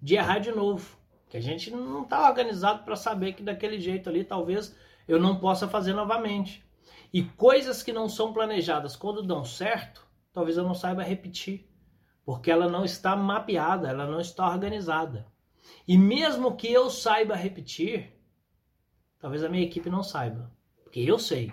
de 0.00 0.14
errar 0.14 0.38
de 0.38 0.50
novo. 0.52 0.98
Que 1.28 1.36
a 1.36 1.40
gente 1.40 1.70
não 1.70 2.02
está 2.02 2.28
organizado 2.28 2.84
para 2.84 2.96
saber 2.96 3.34
que 3.34 3.42
daquele 3.42 3.78
jeito 3.78 4.08
ali 4.08 4.24
talvez 4.24 4.74
eu 5.06 5.20
não 5.20 5.38
possa 5.38 5.68
fazer 5.68 5.92
novamente. 5.92 6.64
E 7.12 7.22
coisas 7.22 7.82
que 7.82 7.92
não 7.92 8.08
são 8.08 8.32
planejadas 8.32 8.96
quando 8.96 9.22
dão 9.22 9.44
certo, 9.44 10.06
talvez 10.32 10.56
eu 10.56 10.64
não 10.64 10.74
saiba 10.74 11.02
repetir. 11.02 11.68
Porque 12.24 12.50
ela 12.50 12.68
não 12.68 12.84
está 12.84 13.16
mapeada, 13.16 13.88
ela 13.88 14.06
não 14.06 14.20
está 14.20 14.48
organizada. 14.48 15.26
E 15.86 15.98
mesmo 15.98 16.56
que 16.56 16.70
eu 16.70 16.90
saiba 16.90 17.34
repetir, 17.34 18.12
talvez 19.18 19.42
a 19.42 19.48
minha 19.48 19.64
equipe 19.64 19.90
não 19.90 20.02
saiba. 20.02 20.52
Porque 20.82 21.00
eu 21.00 21.18
sei, 21.18 21.52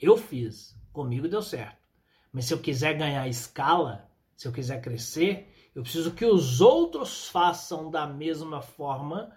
eu 0.00 0.16
fiz, 0.16 0.78
comigo 0.92 1.28
deu 1.28 1.42
certo. 1.42 1.84
Mas 2.32 2.46
se 2.46 2.54
eu 2.54 2.58
quiser 2.58 2.94
ganhar 2.94 3.28
escala, 3.28 4.10
se 4.36 4.48
eu 4.48 4.52
quiser 4.52 4.80
crescer, 4.80 5.53
eu 5.74 5.82
preciso 5.82 6.12
que 6.12 6.24
os 6.24 6.60
outros 6.60 7.28
façam 7.28 7.90
da 7.90 8.06
mesma 8.06 8.62
forma, 8.62 9.36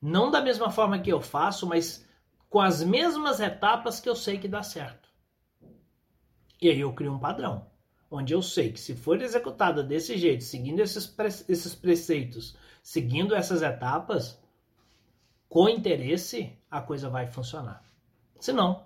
não 0.00 0.30
da 0.30 0.40
mesma 0.40 0.70
forma 0.70 0.98
que 0.98 1.10
eu 1.10 1.20
faço, 1.20 1.66
mas 1.66 2.06
com 2.48 2.60
as 2.60 2.82
mesmas 2.82 3.40
etapas 3.40 3.98
que 3.98 4.08
eu 4.08 4.14
sei 4.14 4.38
que 4.38 4.46
dá 4.46 4.62
certo. 4.62 5.08
E 6.60 6.68
aí 6.68 6.80
eu 6.80 6.92
crio 6.92 7.12
um 7.12 7.18
padrão, 7.18 7.70
onde 8.10 8.34
eu 8.34 8.42
sei 8.42 8.72
que 8.72 8.80
se 8.80 8.94
for 8.94 9.20
executada 9.22 9.82
desse 9.82 10.18
jeito, 10.18 10.44
seguindo 10.44 10.80
esses, 10.80 11.06
pre 11.06 11.28
esses 11.28 11.74
preceitos, 11.74 12.56
seguindo 12.82 13.34
essas 13.34 13.62
etapas, 13.62 14.38
com 15.48 15.68
interesse, 15.68 16.58
a 16.70 16.82
coisa 16.82 17.08
vai 17.08 17.26
funcionar. 17.26 17.82
Senão, 18.38 18.84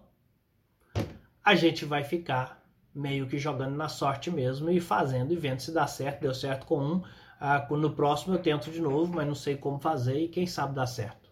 a 1.43 1.55
gente 1.57 1.85
vai 1.85 2.05
ficar 2.05 2.62
meio 2.95 3.27
que 3.27 3.39
jogando 3.39 3.77
na 3.77 3.89
sorte 3.89 4.31
mesmo 4.31 4.71
e 4.71 4.81
fazendo 4.81 5.33
e 5.33 5.37
vendo 5.37 5.61
se 5.61 5.73
dá 5.73 5.87
certo. 5.87 6.21
Deu 6.21 6.35
certo 6.35 6.67
com 6.67 6.79
um, 6.79 7.03
ah, 7.41 7.67
no 7.71 7.95
próximo 7.95 8.35
eu 8.35 8.43
tento 8.43 8.71
de 8.71 8.81
novo, 8.81 9.15
mas 9.15 9.27
não 9.27 9.35
sei 9.35 9.57
como 9.57 9.79
fazer 9.79 10.19
e 10.19 10.29
quem 10.29 10.47
sabe 10.47 10.75
dá 10.75 10.87
certo. 10.87 11.31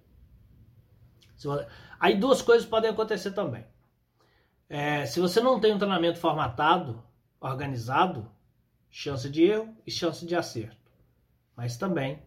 Aí 1.98 2.16
duas 2.16 2.42
coisas 2.42 2.68
podem 2.68 2.90
acontecer 2.90 3.32
também. 3.32 3.64
É, 4.68 5.06
se 5.06 5.20
você 5.20 5.40
não 5.40 5.60
tem 5.60 5.74
um 5.74 5.78
treinamento 5.78 6.18
formatado, 6.18 7.02
organizado, 7.40 8.30
chance 8.90 9.28
de 9.28 9.44
erro 9.44 9.74
e 9.86 9.90
chance 9.90 10.24
de 10.26 10.36
acerto. 10.36 10.90
Mas 11.56 11.76
também, 11.76 12.22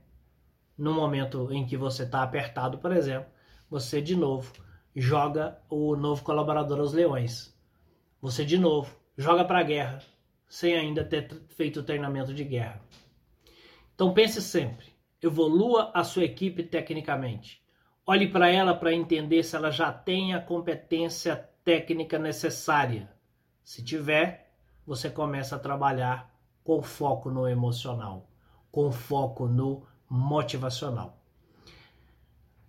no 0.77 0.93
momento 0.93 1.51
em 1.51 1.65
que 1.65 1.77
você 1.77 2.03
está 2.03 2.23
apertado, 2.23 2.77
por 2.77 2.91
exemplo, 2.91 3.31
você 3.69 4.01
de 4.01 4.15
novo 4.15 4.53
joga 4.95 5.59
o 5.69 5.95
novo 5.95 6.23
colaborador 6.23 6.79
aos 6.79 6.93
leões. 6.93 7.57
Você 8.21 8.45
de 8.45 8.57
novo 8.57 8.95
joga 9.17 9.45
para 9.45 9.59
a 9.59 9.63
guerra, 9.63 9.99
sem 10.47 10.75
ainda 10.75 11.03
ter 11.03 11.29
feito 11.49 11.79
o 11.79 11.83
treinamento 11.83 12.33
de 12.33 12.43
guerra. 12.43 12.81
Então 13.95 14.13
pense 14.13 14.41
sempre, 14.41 14.87
evolua 15.21 15.91
a 15.93 16.03
sua 16.03 16.23
equipe 16.23 16.63
tecnicamente. 16.63 17.63
Olhe 18.05 18.27
para 18.27 18.49
ela 18.49 18.73
para 18.75 18.93
entender 18.93 19.43
se 19.43 19.55
ela 19.55 19.71
já 19.71 19.91
tem 19.91 20.33
a 20.33 20.41
competência 20.41 21.35
técnica 21.63 22.19
necessária. 22.19 23.09
Se 23.63 23.83
tiver, 23.83 24.51
você 24.85 25.09
começa 25.09 25.55
a 25.55 25.59
trabalhar 25.59 26.33
com 26.63 26.81
foco 26.81 27.29
no 27.29 27.47
emocional, 27.47 28.29
com 28.71 28.91
foco 28.91 29.47
no 29.47 29.85
motivacional. 30.09 31.21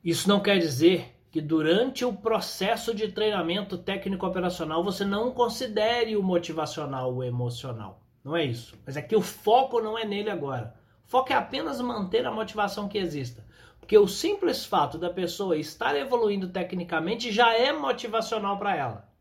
Isso 0.04 0.28
não 0.28 0.40
quer 0.40 0.58
dizer 0.58 1.13
que 1.34 1.40
durante 1.40 2.04
o 2.04 2.12
processo 2.12 2.94
de 2.94 3.10
treinamento 3.10 3.76
técnico 3.76 4.24
operacional 4.24 4.84
você 4.84 5.04
não 5.04 5.32
considere 5.32 6.16
o 6.16 6.22
motivacional, 6.22 7.12
o 7.12 7.24
emocional. 7.24 8.00
Não 8.22 8.36
é 8.36 8.44
isso. 8.44 8.78
Mas 8.86 8.96
é 8.96 9.02
que 9.02 9.16
o 9.16 9.20
foco 9.20 9.80
não 9.80 9.98
é 9.98 10.04
nele 10.04 10.30
agora. 10.30 10.76
O 11.04 11.08
foco 11.08 11.32
é 11.32 11.34
apenas 11.34 11.80
manter 11.80 12.24
a 12.24 12.30
motivação 12.30 12.88
que 12.88 12.98
exista. 12.98 13.44
Porque 13.80 13.98
o 13.98 14.06
simples 14.06 14.64
fato 14.64 14.96
da 14.96 15.10
pessoa 15.10 15.56
estar 15.56 15.96
evoluindo 15.96 16.50
tecnicamente 16.50 17.32
já 17.32 17.52
é 17.52 17.72
motivacional 17.72 18.56
para 18.56 18.76
ela. 18.76 19.12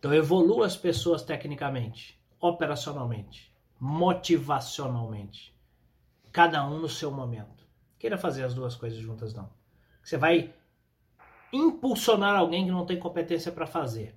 Então 0.00 0.12
evolua 0.12 0.66
as 0.66 0.76
pessoas 0.76 1.22
tecnicamente, 1.22 2.20
operacionalmente, 2.40 3.54
motivacionalmente. 3.78 5.56
Cada 6.32 6.66
um 6.66 6.80
no 6.80 6.88
seu 6.88 7.12
momento. 7.12 7.64
Queira 7.96 8.18
fazer 8.18 8.42
as 8.42 8.54
duas 8.54 8.74
coisas 8.74 8.98
juntas 8.98 9.32
não. 9.32 9.59
Você 10.10 10.16
vai 10.16 10.52
impulsionar 11.52 12.34
alguém 12.34 12.64
que 12.64 12.72
não 12.72 12.84
tem 12.84 12.98
competência 12.98 13.52
para 13.52 13.64
fazer. 13.64 14.12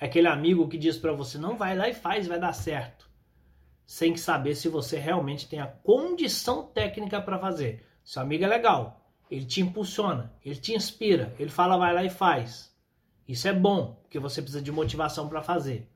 É 0.00 0.06
aquele 0.06 0.28
amigo 0.28 0.66
que 0.66 0.78
diz 0.78 0.96
para 0.96 1.12
você: 1.12 1.36
não 1.36 1.58
vai 1.58 1.76
lá 1.76 1.90
e 1.90 1.92
faz, 1.92 2.26
vai 2.26 2.40
dar 2.40 2.54
certo. 2.54 3.06
Sem 3.84 4.16
saber 4.16 4.54
se 4.54 4.70
você 4.70 4.96
realmente 4.96 5.46
tem 5.46 5.60
a 5.60 5.66
condição 5.66 6.62
técnica 6.62 7.20
para 7.20 7.38
fazer. 7.38 7.86
Seu 8.02 8.22
amigo 8.22 8.44
é 8.44 8.46
legal, 8.46 9.06
ele 9.30 9.44
te 9.44 9.60
impulsiona, 9.60 10.32
ele 10.42 10.56
te 10.56 10.74
inspira, 10.74 11.34
ele 11.38 11.50
fala 11.50 11.76
vai 11.76 11.92
lá 11.92 12.02
e 12.02 12.08
faz. 12.08 12.74
Isso 13.28 13.46
é 13.46 13.52
bom, 13.52 14.00
porque 14.04 14.18
você 14.18 14.40
precisa 14.40 14.62
de 14.62 14.72
motivação 14.72 15.28
para 15.28 15.42
fazer. 15.42 15.86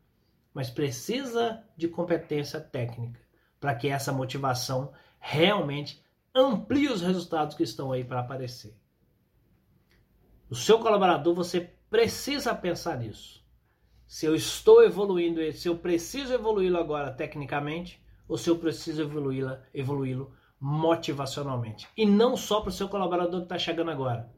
Mas 0.52 0.68
precisa 0.68 1.64
de 1.78 1.88
competência 1.88 2.60
técnica 2.60 3.18
para 3.58 3.74
que 3.74 3.88
essa 3.88 4.12
motivação 4.12 4.92
realmente 5.18 6.04
amplie 6.34 6.88
os 6.88 7.02
resultados 7.02 7.56
que 7.56 7.62
estão 7.62 7.92
aí 7.92 8.04
para 8.04 8.20
aparecer. 8.20 8.74
O 10.48 10.54
seu 10.54 10.78
colaborador, 10.78 11.34
você 11.34 11.60
precisa 11.88 12.54
pensar 12.54 12.98
nisso. 12.98 13.44
Se 14.06 14.26
eu 14.26 14.34
estou 14.34 14.82
evoluindo 14.82 15.40
se 15.52 15.68
eu 15.68 15.78
preciso 15.78 16.32
evoluí-lo 16.32 16.78
agora 16.78 17.12
tecnicamente, 17.12 18.02
ou 18.26 18.36
se 18.36 18.50
eu 18.50 18.58
preciso 18.58 19.02
evoluí-lo 19.02 19.56
evoluí 19.72 20.16
motivacionalmente. 20.58 21.88
E 21.96 22.04
não 22.04 22.36
só 22.36 22.60
para 22.60 22.70
o 22.70 22.72
seu 22.72 22.88
colaborador 22.88 23.40
que 23.40 23.46
está 23.46 23.58
chegando 23.58 23.90
agora, 23.90 24.30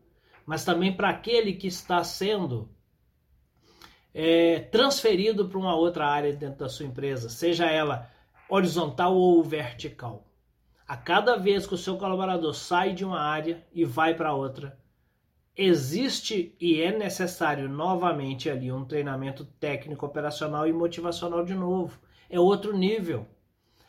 mas 0.46 0.64
também 0.64 0.94
para 0.94 1.08
aquele 1.08 1.54
que 1.54 1.66
está 1.66 2.04
sendo 2.04 2.70
é, 4.14 4.60
transferido 4.60 5.48
para 5.48 5.58
uma 5.58 5.74
outra 5.74 6.06
área 6.06 6.32
dentro 6.32 6.58
da 6.58 6.68
sua 6.68 6.86
empresa, 6.86 7.28
seja 7.28 7.66
ela 7.66 8.10
horizontal 8.48 9.16
ou 9.16 9.42
vertical. 9.42 10.26
A 10.92 10.96
cada 10.98 11.38
vez 11.38 11.66
que 11.66 11.72
o 11.72 11.78
seu 11.78 11.96
colaborador 11.96 12.52
sai 12.52 12.92
de 12.92 13.02
uma 13.02 13.18
área 13.18 13.66
e 13.72 13.82
vai 13.82 14.12
para 14.12 14.34
outra, 14.34 14.78
existe 15.56 16.54
e 16.60 16.82
é 16.82 16.92
necessário 16.94 17.66
novamente 17.66 18.50
ali 18.50 18.70
um 18.70 18.84
treinamento 18.84 19.42
técnico, 19.58 20.04
operacional 20.04 20.68
e 20.68 20.72
motivacional 20.74 21.46
de 21.46 21.54
novo. 21.54 21.98
É 22.28 22.38
outro 22.38 22.76
nível. 22.76 23.26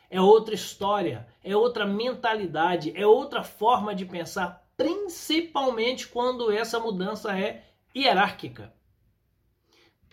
é 0.10 0.22
outra 0.22 0.56
história, 0.56 1.28
é 1.44 1.54
outra 1.58 1.86
mentalidade, 1.86 2.94
é 2.96 3.06
outra 3.06 3.44
forma 3.44 3.94
de 3.94 4.06
pensar, 4.06 4.66
principalmente 4.78 6.08
quando 6.08 6.54
essa 6.54 6.80
mudança 6.80 7.38
é 7.38 7.66
hierárquica. 7.94 8.74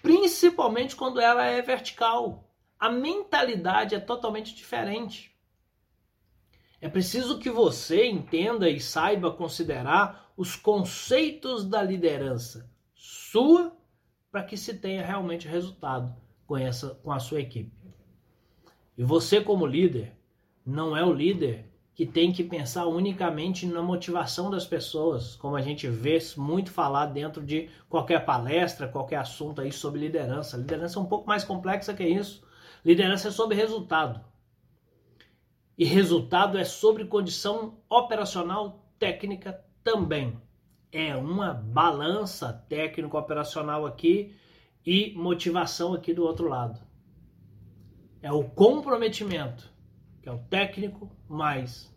Principalmente 0.03 0.97
quando 0.97 1.21
ela 1.21 1.45
é 1.45 1.63
vertical. 1.63 2.51
A 2.77 2.91
mentalidade 2.91 3.95
é 3.95 4.01
totalmente 4.01 4.57
diferente. 4.57 5.30
É 6.81 6.89
preciso 6.89 7.39
que 7.39 7.51
você 7.51 8.07
entenda 8.07 8.69
e 8.71 8.81
saiba 8.81 9.31
considerar 9.31 10.33
os 10.37 10.57
conceitos 10.57 11.67
da 11.67 11.83
liderança 11.83 12.71
sua 12.95 13.77
para 14.31 14.43
que 14.43 14.57
se 14.57 14.75
tenha 14.75 15.05
realmente 15.05 15.47
resultado 15.47 16.15
com 16.47 16.57
essa 16.57 16.91
com 17.03 17.13
a 17.13 17.19
sua 17.19 17.41
equipe. 17.41 17.71
E 18.97 19.05
você 19.05 19.41
como 19.41 19.67
líder 19.67 20.17
não 20.65 20.97
é 20.97 21.05
o 21.05 21.13
líder 21.13 21.71
que 21.95 22.07
tem 22.07 22.33
que 22.33 22.43
pensar 22.43 22.87
unicamente 22.87 23.67
na 23.67 23.83
motivação 23.83 24.51
das 24.51 24.65
pessoas, 24.65 25.37
como 25.37 25.57
a 25.57 25.61
gente 25.61 25.87
vê 25.87 26.19
muito 26.39 26.71
falar 26.71 27.07
dentro 27.07 27.45
de 27.45 27.69
qualquer 27.91 28.25
palestra, 28.25 28.89
qualquer 28.89 29.17
assunto 29.17 29.61
aí 29.61 29.71
sobre 29.71 30.01
liderança. 30.01 30.57
liderança 30.57 30.99
é 30.99 31.03
um 31.03 31.07
pouco 31.07 31.29
mais 31.29 31.45
complexa 31.45 31.93
que 31.93 32.05
isso. 32.05 32.43
Liderança 32.83 33.29
é 33.29 33.31
sobre 33.31 33.55
resultado. 33.55 34.25
E 35.81 35.85
resultado 35.87 36.59
é 36.59 36.65
sobre 36.65 37.07
condição 37.07 37.79
operacional 37.89 38.85
técnica 38.99 39.65
também. 39.83 40.39
É 40.93 41.17
uma 41.17 41.55
balança 41.55 42.53
técnico-operacional 42.69 43.87
aqui 43.87 44.37
e 44.85 45.15
motivação 45.15 45.95
aqui 45.95 46.13
do 46.13 46.23
outro 46.23 46.51
lado. 46.51 46.79
É 48.21 48.31
o 48.31 48.45
comprometimento, 48.45 49.73
que 50.21 50.29
é 50.29 50.33
o 50.33 50.41
técnico 50.51 51.11
mais 51.27 51.91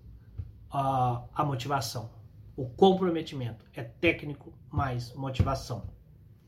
a, 0.72 1.22
a 1.36 1.44
motivação. 1.44 2.10
O 2.56 2.70
comprometimento 2.70 3.66
é 3.74 3.84
técnico 3.84 4.54
mais 4.72 5.14
motivação. 5.14 5.90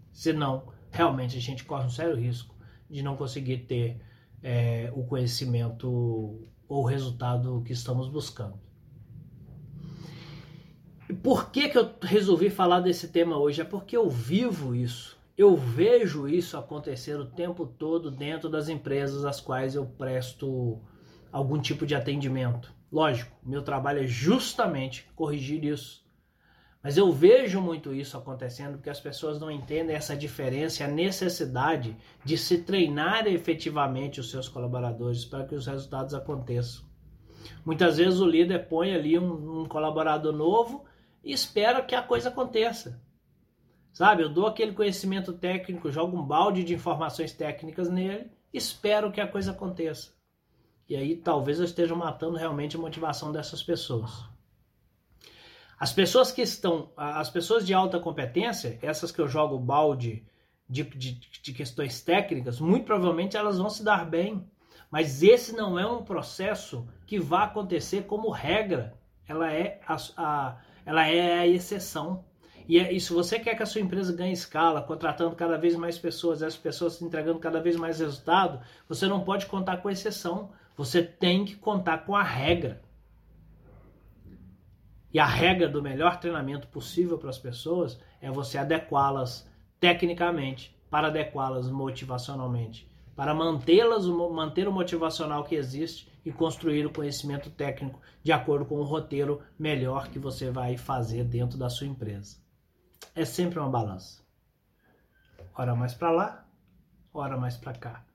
Senão, 0.09 0.71
realmente 0.89 1.37
a 1.37 1.41
gente 1.41 1.65
corre 1.65 1.85
um 1.85 1.89
sério 1.89 2.15
risco 2.15 2.55
de 2.89 3.03
não 3.03 3.17
conseguir 3.17 3.57
ter 3.65 3.99
é, 4.41 4.89
o 4.95 5.03
conhecimento 5.03 6.47
ou 6.67 6.83
o 6.83 6.87
resultado 6.87 7.61
que 7.65 7.73
estamos 7.73 8.07
buscando. 8.07 8.59
E 11.09 11.13
por 11.13 11.51
que, 11.51 11.69
que 11.69 11.77
eu 11.77 11.91
resolvi 12.01 12.49
falar 12.49 12.79
desse 12.79 13.09
tema 13.09 13.37
hoje? 13.37 13.61
É 13.61 13.65
porque 13.65 13.95
eu 13.95 14.09
vivo 14.09 14.73
isso. 14.73 15.15
Eu 15.37 15.55
vejo 15.55 16.27
isso 16.27 16.57
acontecer 16.57 17.19
o 17.19 17.25
tempo 17.25 17.65
todo 17.65 18.09
dentro 18.09 18.49
das 18.49 18.69
empresas 18.69 19.25
às 19.25 19.41
quais 19.41 19.75
eu 19.75 19.85
presto 19.85 20.79
algum 21.31 21.59
tipo 21.59 21.85
de 21.85 21.93
atendimento. 21.93 22.73
Lógico, 22.91 23.35
meu 23.43 23.61
trabalho 23.61 24.03
é 24.03 24.07
justamente 24.07 25.05
corrigir 25.15 25.65
isso. 25.65 26.04
Mas 26.85 26.97
eu 26.97 27.11
vejo 27.11 27.59
muito 27.59 27.91
isso 27.91 28.15
acontecendo 28.15 28.73
porque 28.73 28.91
as 28.91 28.99
pessoas 28.99 29.39
não 29.39 29.49
entendem 29.49 29.95
essa 29.95 30.15
diferença 30.15 30.85
a 30.85 30.87
necessidade 30.87 31.97
de 32.23 32.37
se 32.37 32.59
treinar 32.59 33.25
efetivamente 33.25 34.19
os 34.19 34.29
seus 34.29 34.47
colaboradores 34.47 35.25
para 35.25 35.43
que 35.45 35.55
os 35.55 35.65
resultados 35.65 36.13
aconteçam. 36.13 36.85
Muitas 37.65 37.97
vezes 37.97 38.19
o 38.19 38.27
líder 38.27 38.67
põe 38.67 38.93
ali 38.93 39.17
um, 39.17 39.61
um 39.61 39.65
colaborador 39.65 40.31
novo 40.31 40.85
e 41.23 41.33
espera 41.33 41.81
que 41.81 41.95
a 41.95 42.03
coisa 42.03 42.29
aconteça. 42.29 43.01
Sabe, 43.91 44.21
eu 44.21 44.29
dou 44.29 44.45
aquele 44.45 44.73
conhecimento 44.73 45.33
técnico, 45.33 45.91
jogo 45.91 46.15
um 46.15 46.23
balde 46.23 46.63
de 46.63 46.75
informações 46.75 47.33
técnicas 47.33 47.89
nele, 47.89 48.29
espero 48.53 49.11
que 49.11 49.19
a 49.19 49.27
coisa 49.27 49.49
aconteça. 49.49 50.11
E 50.87 50.95
aí 50.95 51.15
talvez 51.15 51.57
eu 51.57 51.65
esteja 51.65 51.95
matando 51.95 52.37
realmente 52.37 52.75
a 52.75 52.79
motivação 52.79 53.31
dessas 53.31 53.63
pessoas. 53.63 54.34
As 55.79 55.91
pessoas 55.91 56.31
que 56.31 56.41
estão, 56.41 56.89
as 56.95 57.29
pessoas 57.29 57.65
de 57.65 57.73
alta 57.73 57.99
competência, 57.99 58.79
essas 58.81 59.11
que 59.11 59.19
eu 59.19 59.27
jogo 59.27 59.57
balde 59.57 60.25
de, 60.69 60.83
de, 60.83 61.11
de 61.13 61.53
questões 61.53 62.01
técnicas, 62.01 62.59
muito 62.59 62.85
provavelmente 62.85 63.35
elas 63.35 63.57
vão 63.57 63.69
se 63.69 63.83
dar 63.83 64.05
bem. 64.05 64.43
Mas 64.89 65.21
esse 65.21 65.53
não 65.53 65.77
é 65.77 65.85
um 65.85 66.03
processo 66.03 66.87
que 67.05 67.19
vai 67.19 67.45
acontecer 67.45 68.03
como 68.03 68.29
regra. 68.29 68.93
Ela 69.27 69.51
é 69.51 69.79
a, 69.85 69.97
a, 70.15 70.57
ela 70.85 71.07
é 71.07 71.39
a 71.39 71.47
exceção. 71.47 72.23
E, 72.67 72.79
é, 72.79 72.93
e 72.93 72.99
se 72.99 73.11
você 73.11 73.37
quer 73.37 73.55
que 73.55 73.63
a 73.63 73.65
sua 73.65 73.81
empresa 73.81 74.15
ganhe 74.15 74.31
escala, 74.31 74.81
contratando 74.81 75.35
cada 75.35 75.57
vez 75.57 75.75
mais 75.75 75.97
pessoas, 75.97 76.41
essas 76.41 76.57
pessoas 76.57 77.01
entregando 77.01 77.39
cada 77.39 77.59
vez 77.59 77.75
mais 77.75 77.99
resultado, 77.99 78.61
você 78.87 79.07
não 79.07 79.23
pode 79.23 79.45
contar 79.47 79.77
com 79.77 79.89
exceção. 79.89 80.51
Você 80.77 81.03
tem 81.03 81.45
que 81.45 81.55
contar 81.55 81.99
com 81.99 82.15
a 82.15 82.23
regra. 82.23 82.81
E 85.15 85.19
a 85.19 85.25
regra 85.25 85.69
do 85.69 85.81
melhor 85.81 86.19
treinamento 86.19 86.67
possível 86.67 87.17
para 87.17 87.29
as 87.29 87.37
pessoas 87.37 87.97
é 88.19 88.29
você 88.29 88.57
adequá-las 88.57 89.49
tecnicamente 89.79 90.77
para 90.89 91.07
adequá-las 91.07 91.71
motivacionalmente, 91.71 92.91
para 93.15 93.33
mantê-las 93.33 94.05
manter 94.05 94.67
o 94.67 94.73
motivacional 94.73 95.45
que 95.45 95.55
existe 95.55 96.11
e 96.25 96.33
construir 96.33 96.85
o 96.85 96.91
conhecimento 96.91 97.49
técnico 97.49 98.01
de 98.21 98.33
acordo 98.33 98.65
com 98.65 98.75
o 98.75 98.83
roteiro 98.83 99.41
melhor 99.57 100.09
que 100.09 100.19
você 100.19 100.51
vai 100.51 100.75
fazer 100.75 101.23
dentro 101.23 101.57
da 101.57 101.69
sua 101.69 101.87
empresa. 101.87 102.37
É 103.15 103.23
sempre 103.23 103.57
uma 103.57 103.69
balança. 103.69 104.21
Ora 105.57 105.73
mais 105.73 105.93
para 105.93 106.11
lá, 106.11 106.45
ora 107.13 107.37
mais 107.37 107.55
para 107.55 107.71
cá. 107.71 108.05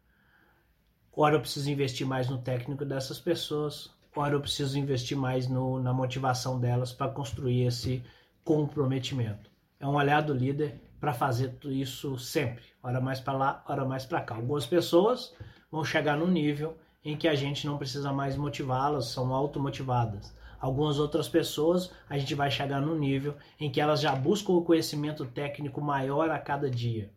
Ora 1.11 1.37
eu 1.37 1.41
preciso 1.41 1.71
investir 1.71 2.07
mais 2.07 2.29
no 2.29 2.43
técnico 2.43 2.85
dessas 2.85 3.19
pessoas, 3.19 3.91
ora 4.15 4.35
eu 4.35 4.41
preciso 4.41 4.79
investir 4.79 5.17
mais 5.17 5.49
no, 5.49 5.81
na 5.81 5.93
motivação 5.93 6.59
delas 6.59 6.93
para 6.93 7.11
construir 7.11 7.67
esse 7.67 8.03
comprometimento. 8.45 9.51
É 9.79 9.87
um 9.87 9.95
olhar 9.95 10.21
do 10.21 10.35
líder 10.35 10.81
para 11.01 11.15
fazer 11.15 11.57
isso 11.65 12.19
sempre, 12.19 12.65
ora 12.83 13.01
mais 13.01 13.21
para 13.21 13.39
lá, 13.39 13.65
ora 13.67 13.85
mais 13.85 14.05
para 14.05 14.21
cá. 14.21 14.35
Algumas 14.35 14.67
pessoas 14.67 15.35
vão 15.71 15.85
chegar 15.85 16.17
no 16.17 16.27
nível 16.27 16.77
em 17.03 17.17
que 17.17 17.27
a 17.27 17.35
gente 17.35 17.67
não 17.67 17.79
precisa 17.79 18.13
mais 18.13 18.37
motivá-las, 18.37 19.07
são 19.07 19.33
automotivadas. 19.33 20.35
Algumas 20.61 20.99
outras 20.99 21.27
pessoas, 21.27 21.91
a 22.09 22.19
gente 22.19 22.35
vai 22.35 22.51
chegar 22.51 22.83
no 22.83 22.95
nível 22.95 23.35
em 23.59 23.71
que 23.71 23.81
elas 23.81 24.01
já 24.01 24.15
buscam 24.15 24.53
o 24.53 24.63
conhecimento 24.63 25.25
técnico 25.25 25.81
maior 25.81 26.29
a 26.29 26.39
cada 26.39 26.71
dia. 26.71 27.11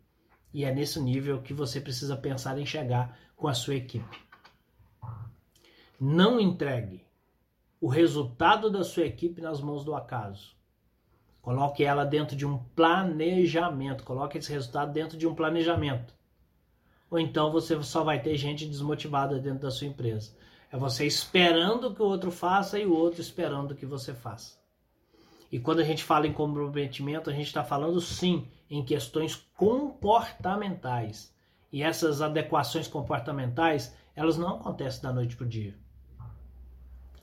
E 0.52 0.64
é 0.64 0.72
nesse 0.72 0.98
nível 0.98 1.42
que 1.42 1.52
você 1.52 1.78
precisa 1.80 2.16
pensar 2.16 2.58
em 2.58 2.64
chegar 2.64 3.18
com 3.36 3.46
a 3.46 3.52
sua 3.52 3.74
equipe. 3.74 4.23
Não 6.00 6.40
entregue 6.40 7.04
o 7.80 7.88
resultado 7.88 8.70
da 8.70 8.82
sua 8.82 9.04
equipe 9.04 9.40
nas 9.40 9.60
mãos 9.60 9.84
do 9.84 9.94
acaso. 9.94 10.54
Coloque 11.40 11.84
ela 11.84 12.04
dentro 12.04 12.34
de 12.34 12.46
um 12.46 12.58
planejamento. 12.74 14.02
Coloque 14.02 14.38
esse 14.38 14.50
resultado 14.50 14.92
dentro 14.92 15.18
de 15.18 15.26
um 15.26 15.34
planejamento. 15.34 16.14
Ou 17.10 17.18
então 17.18 17.52
você 17.52 17.80
só 17.82 18.02
vai 18.02 18.20
ter 18.20 18.36
gente 18.36 18.66
desmotivada 18.66 19.38
dentro 19.38 19.60
da 19.60 19.70
sua 19.70 19.86
empresa. 19.86 20.34
É 20.72 20.76
você 20.76 21.06
esperando 21.06 21.94
que 21.94 22.02
o 22.02 22.06
outro 22.06 22.30
faça 22.30 22.78
e 22.78 22.86
o 22.86 22.92
outro 22.92 23.20
esperando 23.20 23.74
que 23.74 23.86
você 23.86 24.14
faça. 24.14 24.58
E 25.52 25.60
quando 25.60 25.80
a 25.80 25.84
gente 25.84 26.02
fala 26.02 26.26
em 26.26 26.32
comprometimento, 26.32 27.30
a 27.30 27.32
gente 27.32 27.46
está 27.46 27.62
falando 27.62 28.00
sim 28.00 28.48
em 28.68 28.84
questões 28.84 29.36
comportamentais. 29.56 31.32
E 31.70 31.82
essas 31.82 32.22
adequações 32.22 32.88
comportamentais, 32.88 33.94
elas 34.16 34.36
não 34.36 34.56
acontecem 34.56 35.02
da 35.02 35.12
noite 35.12 35.36
para 35.36 35.44
o 35.44 35.48
dia. 35.48 35.83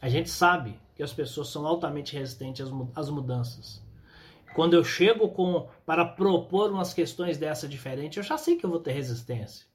A 0.01 0.09
gente 0.09 0.31
sabe 0.31 0.79
que 0.95 1.03
as 1.03 1.13
pessoas 1.13 1.49
são 1.49 1.65
altamente 1.67 2.17
resistentes 2.17 2.65
às 2.95 3.07
mudanças. 3.07 3.83
Quando 4.55 4.73
eu 4.73 4.83
chego 4.83 5.29
com 5.29 5.69
para 5.85 6.03
propor 6.03 6.71
umas 6.71 6.91
questões 6.91 7.37
dessa 7.37 7.67
diferente, 7.67 8.17
eu 8.17 8.23
já 8.23 8.35
sei 8.35 8.55
que 8.55 8.65
eu 8.65 8.69
vou 8.69 8.79
ter 8.79 8.93
resistência. 8.93 9.67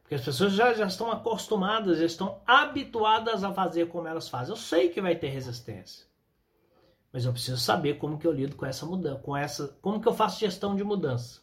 Porque 0.00 0.14
as 0.14 0.24
pessoas 0.24 0.54
já, 0.54 0.72
já 0.72 0.86
estão 0.86 1.12
acostumadas, 1.12 1.98
já 1.98 2.06
estão 2.06 2.40
habituadas 2.46 3.44
a 3.44 3.52
fazer 3.52 3.88
como 3.88 4.08
elas 4.08 4.30
fazem. 4.30 4.52
Eu 4.52 4.56
sei 4.56 4.88
que 4.88 5.02
vai 5.02 5.14
ter 5.14 5.28
resistência. 5.28 6.06
Mas 7.12 7.26
eu 7.26 7.32
preciso 7.32 7.58
saber 7.58 7.98
como 7.98 8.18
que 8.18 8.26
eu 8.26 8.32
lido 8.32 8.56
com 8.56 8.64
essa 8.64 8.86
mudança, 8.86 9.20
com 9.20 9.36
essa, 9.36 9.76
como 9.82 10.00
que 10.00 10.08
eu 10.08 10.14
faço 10.14 10.40
gestão 10.40 10.74
de 10.74 10.82
mudança. 10.82 11.42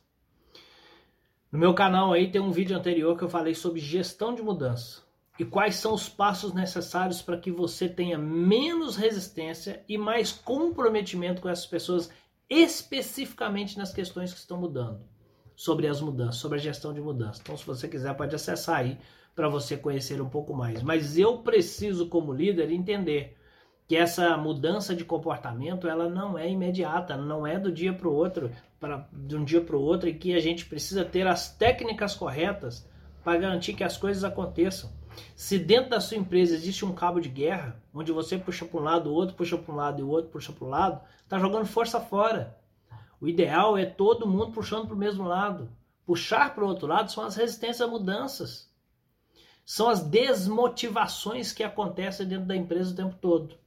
No 1.52 1.60
meu 1.60 1.76
canal 1.76 2.12
aí 2.12 2.32
tem 2.32 2.42
um 2.42 2.52
vídeo 2.52 2.76
anterior 2.76 3.16
que 3.16 3.24
eu 3.24 3.30
falei 3.30 3.54
sobre 3.54 3.80
gestão 3.80 4.34
de 4.34 4.42
mudança 4.42 5.05
e 5.38 5.44
quais 5.44 5.76
são 5.76 5.94
os 5.94 6.08
passos 6.08 6.54
necessários 6.54 7.22
para 7.22 7.38
que 7.38 7.52
você 7.52 7.90
tenha 7.90 8.18
menos 8.18 8.96
resistência 8.96 9.84
e 9.88 9.98
mais 9.98 10.32
comprometimento 10.32 11.42
com 11.42 11.50
essas 11.50 11.66
pessoas, 11.66 12.10
especificamente 12.50 13.78
nas 13.78 13.94
questões 13.94 14.34
que 14.34 14.40
estão 14.40 14.58
mudando, 14.58 15.02
sobre 15.56 15.88
as 15.88 16.00
mudanças, 16.00 16.38
sobre 16.38 16.58
a 16.58 16.62
gestão 16.62 16.94
de 16.94 17.02
mudança. 17.02 17.42
Então, 17.44 17.58
se 17.58 17.66
você 17.66 17.88
quiser, 17.88 18.16
pode 18.16 18.34
acessar 18.34 18.78
aí 18.78 18.98
para 19.36 19.50
você 19.50 19.76
conhecer 19.76 20.22
um 20.22 20.30
pouco 20.30 20.54
mais. 20.54 20.82
Mas 20.82 21.18
eu 21.18 21.40
preciso, 21.40 22.08
como 22.08 22.34
líder, 22.34 22.72
entender 22.72 23.38
que 23.88 23.96
essa 23.96 24.36
mudança 24.38 24.96
de 24.96 25.04
comportamento 25.04 25.88
ela 25.88 26.10
não 26.10 26.38
é 26.38 26.50
imediata, 26.50 27.18
não 27.18 27.46
é 27.46 27.60
do 27.60 27.72
dia 27.72 27.94
para 27.94 28.08
o 28.08 28.14
outro, 28.14 28.50
para 28.80 29.08
de 29.12 29.36
um 29.36 29.44
dia 29.44 29.62
para 29.62 29.76
o 29.76 29.82
outro, 29.82 30.10
e 30.10 30.14
que 30.14 30.34
a 30.34 30.40
gente 30.40 30.66
precisa 30.66 31.04
ter 31.06 31.28
as 31.28 31.56
técnicas 31.56 32.16
corretas 32.16 32.90
para 33.24 33.38
garantir 33.38 33.74
que 33.74 33.84
as 33.84 33.98
coisas 33.98 34.24
aconteçam. 34.24 34.90
Se 35.36 35.58
dentro 35.60 35.90
da 35.90 36.00
sua 36.00 36.18
empresa 36.18 36.56
existe 36.56 36.86
um 36.86 36.94
cabo 36.94 37.20
de 37.20 37.30
guerra, 37.30 37.82
onde 37.94 38.12
você 38.12 38.38
puxa 38.38 38.66
para 38.66 38.80
um 38.80 38.84
lado, 38.84 39.10
o 39.10 39.14
outro 39.14 39.36
puxa 39.36 39.58
para 39.58 39.74
um 39.74 39.78
lado 39.78 40.00
e 40.00 40.04
o 40.04 40.10
outro 40.10 40.32
puxa 40.32 40.52
para 40.52 40.66
o 40.66 40.70
lado, 40.70 41.02
está 41.24 41.40
jogando 41.40 41.66
força 41.66 42.00
fora. 42.00 42.58
O 43.20 43.28
ideal 43.28 43.78
é 43.78 43.86
todo 43.86 44.28
mundo 44.28 44.52
puxando 44.52 44.86
para 44.88 44.96
o 44.96 45.00
mesmo 45.00 45.24
lado. 45.24 45.70
Puxar 46.06 46.54
para 46.54 46.64
o 46.64 46.68
outro 46.68 46.88
lado 46.88 47.12
são 47.12 47.24
as 47.24 47.36
resistências 47.36 47.82
a 47.82 47.88
mudanças. 47.88 48.70
São 49.66 49.90
as 49.90 50.04
desmotivações 50.04 51.52
que 51.52 51.64
acontecem 51.64 52.28
dentro 52.28 52.46
da 52.46 52.56
empresa 52.56 52.92
o 52.92 52.96
tempo 52.96 53.16
todo. 53.20 53.58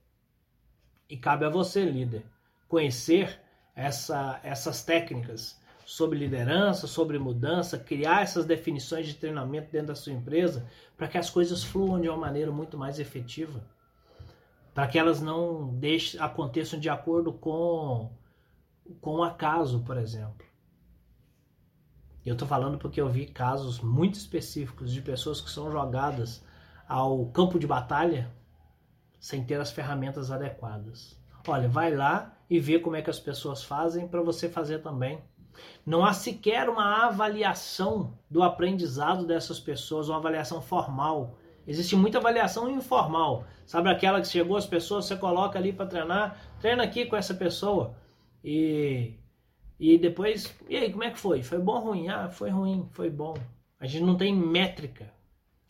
E 1.09 1.17
cabe 1.17 1.45
a 1.45 1.51
você, 1.51 1.85
líder, 1.85 2.25
conhecer 2.69 3.41
essa, 3.75 4.39
essas 4.43 4.85
técnicas 4.85 5.59
sobre 5.89 6.19
liderança, 6.19 6.87
sobre 6.87 7.19
mudança, 7.19 7.79
criar 7.79 8.21
essas 8.21 8.45
definições 8.45 9.07
de 9.07 9.15
treinamento 9.15 9.73
dentro 9.73 9.87
da 9.87 9.95
sua 9.95 10.13
empresa 10.13 10.69
para 10.95 11.09
que 11.09 11.17
as 11.17 11.31
coisas 11.31 11.65
fluam 11.65 11.99
de 11.99 12.07
uma 12.11 12.19
maneira 12.19 12.53
muito 12.53 12.77
mais 12.77 12.99
efetiva, 12.99 13.65
para 14.75 14.87
que 14.87 14.99
elas 14.99 15.23
não 15.23 15.75
deixem, 15.79 16.21
aconteçam 16.21 16.79
de 16.79 16.91
acordo 16.91 17.33
com, 17.33 18.13
com 19.01 19.15
o 19.17 19.23
acaso, 19.23 19.81
por 19.81 19.97
exemplo. 19.97 20.47
Eu 22.25 22.35
estou 22.35 22.47
falando 22.47 22.77
porque 22.77 23.01
eu 23.01 23.09
vi 23.09 23.25
casos 23.25 23.81
muito 23.81 24.17
específicos 24.17 24.93
de 24.93 25.01
pessoas 25.01 25.41
que 25.41 25.49
são 25.49 25.73
jogadas 25.73 26.45
ao 26.87 27.25
campo 27.31 27.59
de 27.59 27.67
batalha 27.67 28.31
sem 29.19 29.43
ter 29.43 29.59
as 29.59 29.71
ferramentas 29.71 30.31
adequadas. 30.31 31.19
Olha, 31.47 31.67
vai 31.67 31.95
lá 31.95 32.37
e 32.51 32.61
vê 32.61 32.79
como 32.79 32.97
é 32.97 33.01
que 33.01 33.09
as 33.09 33.19
pessoas 33.19 33.65
fazem 33.65 34.07
para 34.07 34.21
você 34.21 34.51
fazer 34.51 34.81
também. 34.83 35.19
Não 35.85 36.05
há 36.05 36.13
sequer 36.13 36.69
uma 36.69 37.07
avaliação 37.07 38.13
do 38.31 38.43
aprendizado 38.43 39.27
dessas 39.27 39.59
pessoas, 39.59 40.09
uma 40.09 40.19
avaliação 40.19 40.61
formal. 40.61 41.39
Existe 41.67 41.95
muita 41.95 42.19
avaliação 42.19 42.71
informal. 42.71 43.45
Sabe 43.67 43.91
aquela 43.91 44.21
que 44.21 44.29
chegou 44.29 44.57
as 44.57 44.67
pessoas, 44.67 45.05
você 45.05 45.17
coloca 45.17 45.59
ali 45.59 45.73
para 45.73 45.87
treinar, 45.87 46.41
treina 46.61 46.83
aqui 46.83 47.07
com 47.07 47.17
essa 47.17 47.35
pessoa. 47.35 47.95
E, 48.43 49.15
e 49.79 49.99
depois, 49.99 50.55
e 50.69 50.77
aí, 50.77 50.91
como 50.91 51.05
é 51.05 51.11
que 51.11 51.19
foi? 51.19 51.43
Foi 51.43 51.59
bom 51.59 51.75
ou 51.75 51.81
ruim? 51.81 52.09
Ah, 52.09 52.29
foi 52.31 52.51
ruim, 52.51 52.89
foi 52.93 53.11
bom. 53.11 53.35
A 53.79 53.87
gente 53.87 54.05
não 54.05 54.17
tem 54.17 54.35
métrica. 54.35 55.13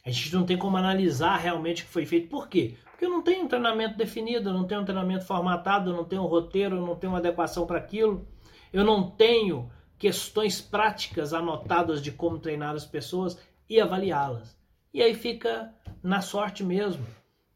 A 0.05 0.11
gente 0.11 0.35
não 0.35 0.46
tem 0.46 0.57
como 0.57 0.77
analisar 0.77 1.37
realmente 1.37 1.83
o 1.83 1.87
que 1.87 1.92
foi 1.92 2.07
feito. 2.07 2.29
Por 2.29 2.48
quê? 2.48 2.77
Porque 2.90 3.05
eu 3.05 3.11
não 3.11 3.22
tenho 3.22 3.44
um 3.44 3.48
treinamento 3.48 3.96
definido, 3.96 4.48
eu 4.48 4.55
não 4.55 4.64
tenho 4.64 4.81
um 4.81 4.85
treinamento 4.85 5.24
formatado, 5.24 5.90
eu 5.90 5.96
não 5.96 6.05
tenho 6.05 6.22
um 6.22 6.27
roteiro, 6.27 6.77
eu 6.77 6.87
não 6.87 6.96
tenho 6.96 7.12
uma 7.12 7.18
adequação 7.18 7.66
para 7.66 7.79
aquilo. 7.79 8.27
Eu 8.72 8.85
não 8.85 9.11
tenho 9.11 9.70
questões 9.98 10.61
práticas 10.61 11.34
anotadas 11.34 12.00
de 12.00 12.12
como 12.12 12.38
treinar 12.38 12.74
as 12.74 12.87
pessoas 12.87 13.38
e 13.68 13.80
avaliá-las. 13.80 14.56
E 14.94 15.02
aí 15.02 15.14
fica 15.14 15.74
na 16.02 16.20
sorte 16.20 16.64
mesmo. 16.64 17.04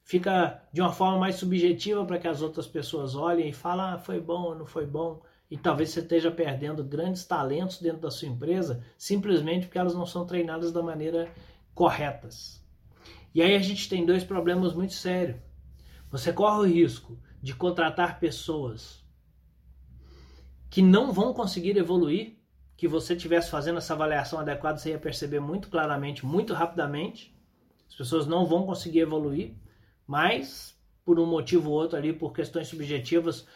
Fica 0.04 0.62
de 0.72 0.80
uma 0.80 0.92
forma 0.92 1.18
mais 1.18 1.36
subjetiva 1.36 2.04
para 2.04 2.18
que 2.18 2.28
as 2.28 2.42
outras 2.42 2.66
pessoas 2.66 3.14
olhem 3.14 3.48
e 3.48 3.52
falem, 3.52 3.94
ah, 3.94 3.98
foi 3.98 4.20
bom 4.20 4.42
ou 4.42 4.54
não 4.54 4.66
foi 4.66 4.84
bom. 4.84 5.22
E 5.48 5.56
talvez 5.56 5.90
você 5.90 6.00
esteja 6.00 6.30
perdendo 6.30 6.82
grandes 6.82 7.24
talentos 7.24 7.78
dentro 7.78 8.00
da 8.00 8.10
sua 8.10 8.28
empresa 8.28 8.84
simplesmente 8.98 9.66
porque 9.66 9.78
elas 9.78 9.94
não 9.94 10.06
são 10.06 10.26
treinadas 10.26 10.72
da 10.72 10.82
maneira 10.82 11.30
corretas. 11.74 12.60
E 13.34 13.40
aí 13.40 13.54
a 13.54 13.60
gente 13.60 13.88
tem 13.88 14.04
dois 14.04 14.24
problemas 14.24 14.74
muito 14.74 14.92
sérios. 14.92 15.38
Você 16.10 16.32
corre 16.32 16.58
o 16.58 16.70
risco 16.70 17.18
de 17.40 17.54
contratar 17.54 18.18
pessoas 18.18 19.01
que 20.72 20.80
não 20.80 21.12
vão 21.12 21.34
conseguir 21.34 21.76
evoluir, 21.76 22.38
que 22.78 22.88
você 22.88 23.14
tivesse 23.14 23.50
fazendo 23.50 23.76
essa 23.76 23.92
avaliação 23.92 24.40
adequada, 24.40 24.78
você 24.78 24.88
ia 24.88 24.98
perceber 24.98 25.38
muito 25.38 25.68
claramente, 25.68 26.24
muito 26.24 26.54
rapidamente. 26.54 27.36
As 27.86 27.94
pessoas 27.94 28.26
não 28.26 28.46
vão 28.46 28.64
conseguir 28.64 29.00
evoluir, 29.00 29.52
mas 30.06 30.74
por 31.04 31.20
um 31.20 31.26
motivo 31.26 31.68
ou 31.68 31.76
outro 31.76 31.98
ali, 31.98 32.10
por 32.10 32.32
questões 32.32 32.68
subjetivas, 32.68 33.46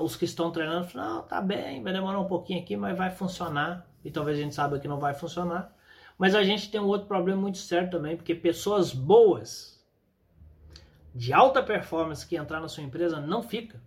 os 0.00 0.16
que 0.16 0.24
estão 0.24 0.50
treinando 0.50 0.88
falam, 0.88 1.14
não, 1.18 1.22
tá 1.22 1.40
bem, 1.40 1.80
vai 1.84 1.92
demorar 1.92 2.18
um 2.18 2.26
pouquinho 2.26 2.60
aqui, 2.60 2.76
mas 2.76 2.98
vai 2.98 3.12
funcionar. 3.12 3.88
E 4.04 4.10
talvez 4.10 4.36
a 4.36 4.42
gente 4.42 4.56
saiba 4.56 4.80
que 4.80 4.88
não 4.88 4.98
vai 4.98 5.14
funcionar. 5.14 5.72
Mas 6.18 6.34
a 6.34 6.42
gente 6.42 6.68
tem 6.68 6.80
um 6.80 6.88
outro 6.88 7.06
problema 7.06 7.40
muito 7.40 7.58
sério 7.58 7.88
também, 7.90 8.16
porque 8.16 8.34
pessoas 8.34 8.92
boas, 8.92 9.80
de 11.14 11.32
alta 11.32 11.62
performance 11.62 12.26
que 12.26 12.34
entrar 12.34 12.60
na 12.60 12.66
sua 12.66 12.82
empresa 12.82 13.20
não 13.20 13.40
fica. 13.40 13.80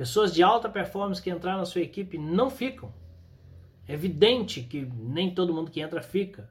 Pessoas 0.00 0.32
de 0.32 0.42
alta 0.42 0.66
performance 0.66 1.20
que 1.20 1.28
entrar 1.28 1.58
na 1.58 1.66
sua 1.66 1.82
equipe 1.82 2.16
não 2.16 2.48
ficam. 2.48 2.90
É 3.86 3.92
evidente 3.92 4.62
que 4.62 4.80
nem 4.80 5.34
todo 5.34 5.52
mundo 5.52 5.70
que 5.70 5.82
entra 5.82 6.00
fica. 6.00 6.50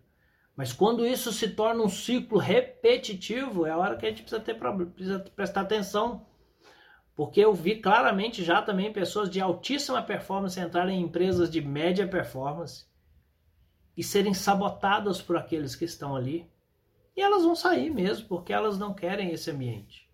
Mas 0.55 0.71
quando 0.71 1.03
isso 1.03 1.33
se 1.33 1.49
torna 1.49 1.81
um 1.81 1.89
ciclo 1.89 2.37
repetitivo, 2.37 3.65
é 3.65 3.71
a 3.71 3.77
hora 3.79 3.97
que 3.97 4.05
a 4.05 4.09
gente 4.09 4.21
precisa, 4.21 4.39
ter, 4.39 4.53
precisa 4.53 5.19
prestar 5.35 5.61
atenção. 5.61 6.27
Porque 7.15 7.39
eu 7.43 7.51
vi 7.51 7.77
claramente 7.77 8.43
já 8.43 8.61
também 8.61 8.93
pessoas 8.93 9.27
de 9.31 9.41
altíssima 9.41 10.03
performance 10.03 10.59
entrarem 10.59 10.99
em 10.99 11.05
empresas 11.05 11.49
de 11.49 11.59
média 11.59 12.07
performance 12.07 12.85
e 13.97 14.03
serem 14.03 14.35
sabotadas 14.35 15.23
por 15.23 15.35
aqueles 15.35 15.75
que 15.75 15.85
estão 15.85 16.15
ali. 16.15 16.47
E 17.17 17.21
elas 17.23 17.41
vão 17.41 17.55
sair 17.55 17.89
mesmo, 17.89 18.27
porque 18.27 18.53
elas 18.53 18.77
não 18.77 18.93
querem 18.93 19.31
esse 19.31 19.49
ambiente. 19.49 20.07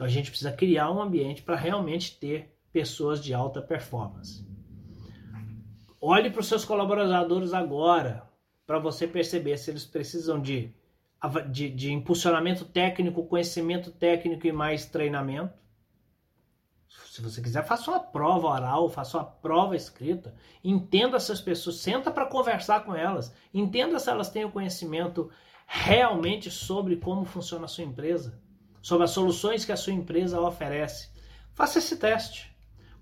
Então 0.00 0.06
a 0.06 0.10
gente 0.10 0.30
precisa 0.30 0.50
criar 0.50 0.90
um 0.90 1.02
ambiente 1.02 1.42
para 1.42 1.54
realmente 1.54 2.16
ter 2.18 2.56
pessoas 2.72 3.22
de 3.22 3.34
alta 3.34 3.60
performance. 3.60 4.48
Olhe 6.00 6.30
para 6.30 6.40
os 6.40 6.46
seus 6.46 6.64
colaboradores 6.64 7.52
agora, 7.52 8.26
para 8.66 8.78
você 8.78 9.06
perceber 9.06 9.58
se 9.58 9.70
eles 9.70 9.84
precisam 9.84 10.40
de, 10.40 10.72
de, 11.50 11.68
de 11.68 11.92
impulsionamento 11.92 12.64
técnico, 12.64 13.26
conhecimento 13.26 13.90
técnico 13.90 14.46
e 14.46 14.52
mais 14.52 14.86
treinamento. 14.86 15.52
Se 16.88 17.20
você 17.20 17.42
quiser, 17.42 17.62
faça 17.66 17.90
uma 17.90 18.00
prova 18.00 18.48
oral, 18.48 18.88
faça 18.88 19.18
uma 19.18 19.26
prova 19.26 19.76
escrita. 19.76 20.34
Entenda 20.64 21.18
essas 21.18 21.42
pessoas, 21.42 21.76
senta 21.76 22.10
para 22.10 22.24
conversar 22.24 22.86
com 22.86 22.94
elas. 22.94 23.34
Entenda 23.52 23.98
se 23.98 24.08
elas 24.08 24.30
têm 24.30 24.46
o 24.46 24.50
conhecimento 24.50 25.30
realmente 25.66 26.50
sobre 26.50 26.96
como 26.96 27.26
funciona 27.26 27.66
a 27.66 27.68
sua 27.68 27.84
empresa 27.84 28.40
sobre 28.82 29.04
as 29.04 29.10
soluções 29.10 29.64
que 29.64 29.72
a 29.72 29.76
sua 29.76 29.92
empresa 29.92 30.40
oferece. 30.40 31.10
Faça 31.52 31.78
esse 31.78 31.96
teste. 31.96 32.50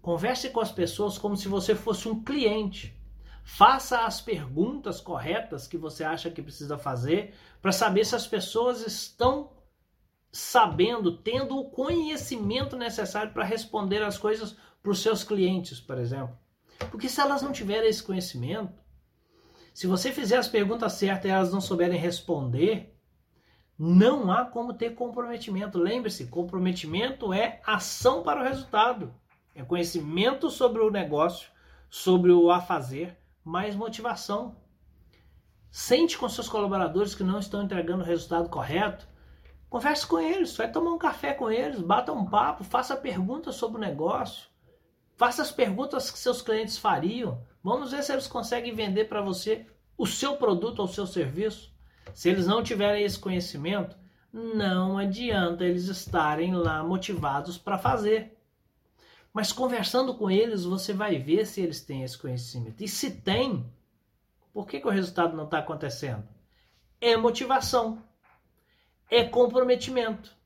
Converse 0.01 0.51
com 0.51 0.61
as 0.61 0.73
pessoas 0.73 1.19
como 1.19 1.37
se 1.37 1.49
você 1.49 1.75
fosse 1.75 2.09
um 2.09 2.23
cliente. 2.23 2.97
Faça 3.45 4.05
as 4.05 4.21
perguntas 4.21 5.01
corretas 5.01 5.67
que 5.67 5.79
você 5.79 6.05
acha 6.05 6.31
que 6.31 6.43
precisa 6.43 6.77
fazer 6.77 7.35
para 7.63 7.73
saber 7.73 8.05
se 8.05 8.15
as 8.15 8.27
pessoas 8.27 8.87
estão 8.87 9.53
sabendo, 10.31 11.17
tendo 11.19 11.57
o 11.57 11.71
conhecimento 11.71 12.77
necessário 12.77 13.33
para 13.33 13.45
responder 13.45 14.03
as 14.03 14.19
coisas 14.19 14.57
para 14.83 14.93
os 14.93 15.01
seus 15.01 15.25
clientes, 15.25 15.81
por 15.81 15.99
exemplo. 15.99 16.37
Porque 16.91 17.09
se 17.09 17.21
elas 17.21 17.43
não 17.43 17.53
tiverem 17.53 17.89
esse 17.89 18.03
conhecimento, 18.03 18.79
se 19.73 19.87
você 19.87 20.13
fizer 20.13 20.37
as 20.37 20.49
perguntas 20.49 20.93
certas 20.95 21.25
e 21.25 21.29
elas 21.29 21.53
não 21.53 21.61
souberem 21.61 21.99
responder, 21.99 22.98
não 23.79 24.33
há 24.33 24.45
como 24.45 24.75
ter 24.75 24.95
comprometimento. 24.95 25.79
Lembre-se, 25.79 26.27
comprometimento 26.27 27.33
é 27.33 27.61
ação 27.65 28.25
para 28.25 28.41
o 28.41 28.45
resultado. 28.45 29.15
É 29.55 29.63
conhecimento 29.63 30.51
sobre 30.51 30.83
o 30.83 30.91
negócio, 30.91 31.51
sobre 31.89 32.33
o 32.33 32.51
a 32.51 32.61
fazer, 32.61 33.17
mais 33.45 33.77
motivação. 33.77 34.57
Sente 35.71 36.19
com 36.19 36.29
seus 36.29 36.49
colaboradores 36.49 37.15
que 37.15 37.23
não 37.23 37.39
estão 37.39 37.63
entregando 37.63 38.03
o 38.03 38.07
resultado 38.07 38.49
correto. 38.49 39.07
Converse 39.71 40.07
com 40.07 40.19
eles, 40.19 40.57
vai 40.57 40.71
tomar 40.71 40.93
um 40.93 40.99
café 40.99 41.33
com 41.35 41.51
eles, 41.51 41.81
bata 41.81 42.13
um 42.13 42.25
papo, 42.25 42.65
faça 42.65 42.97
perguntas 42.97 43.55
sobre 43.55 43.77
o 43.77 43.81
negócio. 43.81 44.49
Faça 45.17 45.43
as 45.43 45.53
perguntas 45.53 46.11
que 46.11 46.19
seus 46.19 46.41
clientes 46.41 46.79
fariam. 46.79 47.45
Vamos 47.63 47.91
ver 47.93 48.03
se 48.03 48.13
eles 48.13 48.27
conseguem 48.27 48.75
vender 48.75 49.05
para 49.05 49.21
você 49.21 49.67
o 49.97 50.07
seu 50.07 50.37
produto 50.37 50.79
ou 50.79 50.87
o 50.87 50.89
seu 50.89 51.07
serviço. 51.07 51.73
Se 52.15 52.29
eles 52.29 52.47
não 52.47 52.63
tiverem 52.63 53.05
esse 53.05 53.19
conhecimento, 53.19 53.97
não 54.33 54.99
adianta 54.99 55.65
eles 55.65 55.85
estarem 55.85 56.55
lá 56.55 56.83
motivados 56.83 57.57
para 57.57 57.79
fazer. 57.79 58.37
Mas 59.33 59.53
conversando 59.53 60.15
com 60.15 60.31
eles, 60.31 60.65
você 60.65 60.93
vai 60.93 61.19
ver 61.19 61.47
se 61.47 61.61
eles 61.61 61.81
têm 61.81 62.03
esse 62.03 62.19
conhecimento. 62.19 62.83
E 62.83 62.89
se 62.89 63.11
tem, 63.11 63.65
por 64.53 64.67
que, 64.67 64.81
que 64.81 64.87
o 64.87 64.91
resultado 64.91 65.37
não 65.37 65.45
está 65.45 65.59
acontecendo? 65.59 66.27
É 67.01 67.17
motivação, 67.17 68.03
é 69.11 69.25
comprometimento, 69.25 70.37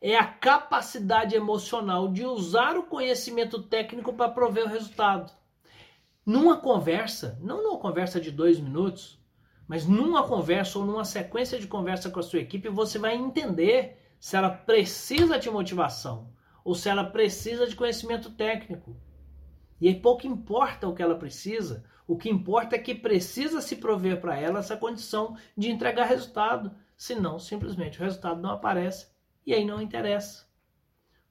é 0.00 0.16
a 0.16 0.26
capacidade 0.26 1.34
emocional 1.34 2.08
de 2.08 2.26
usar 2.26 2.76
o 2.76 2.82
conhecimento 2.82 3.62
técnico 3.62 4.12
para 4.12 4.30
prover 4.30 4.64
o 4.64 4.68
resultado. 4.68 5.32
Numa 6.26 6.58
conversa, 6.58 7.38
não 7.40 7.62
numa 7.62 7.78
conversa 7.78 8.20
de 8.20 8.30
dois 8.30 8.60
minutos, 8.60 9.21
mas 9.66 9.86
numa 9.86 10.26
conversa 10.26 10.78
ou 10.78 10.84
numa 10.84 11.04
sequência 11.04 11.58
de 11.58 11.66
conversa 11.66 12.10
com 12.10 12.20
a 12.20 12.22
sua 12.22 12.40
equipe, 12.40 12.68
você 12.68 12.98
vai 12.98 13.14
entender 13.14 13.98
se 14.18 14.36
ela 14.36 14.50
precisa 14.50 15.38
de 15.38 15.50
motivação 15.50 16.30
ou 16.64 16.74
se 16.74 16.88
ela 16.88 17.04
precisa 17.04 17.66
de 17.66 17.74
conhecimento 17.74 18.30
técnico. 18.30 18.96
E 19.80 19.88
aí 19.88 19.94
pouco 19.94 20.26
importa 20.26 20.86
o 20.86 20.94
que 20.94 21.02
ela 21.02 21.16
precisa, 21.16 21.84
O 22.06 22.16
que 22.16 22.28
importa 22.28 22.76
é 22.76 22.78
que 22.78 22.94
precisa 22.94 23.60
se 23.60 23.76
prover 23.76 24.20
para 24.20 24.38
ela 24.38 24.58
essa 24.58 24.76
condição 24.76 25.36
de 25.56 25.70
entregar 25.70 26.04
resultado, 26.04 26.74
senão 26.96 27.38
simplesmente 27.38 27.98
o 27.98 28.04
resultado 28.04 28.40
não 28.40 28.50
aparece 28.50 29.08
e 29.46 29.54
aí 29.54 29.64
não 29.64 29.80
interessa. 29.80 30.46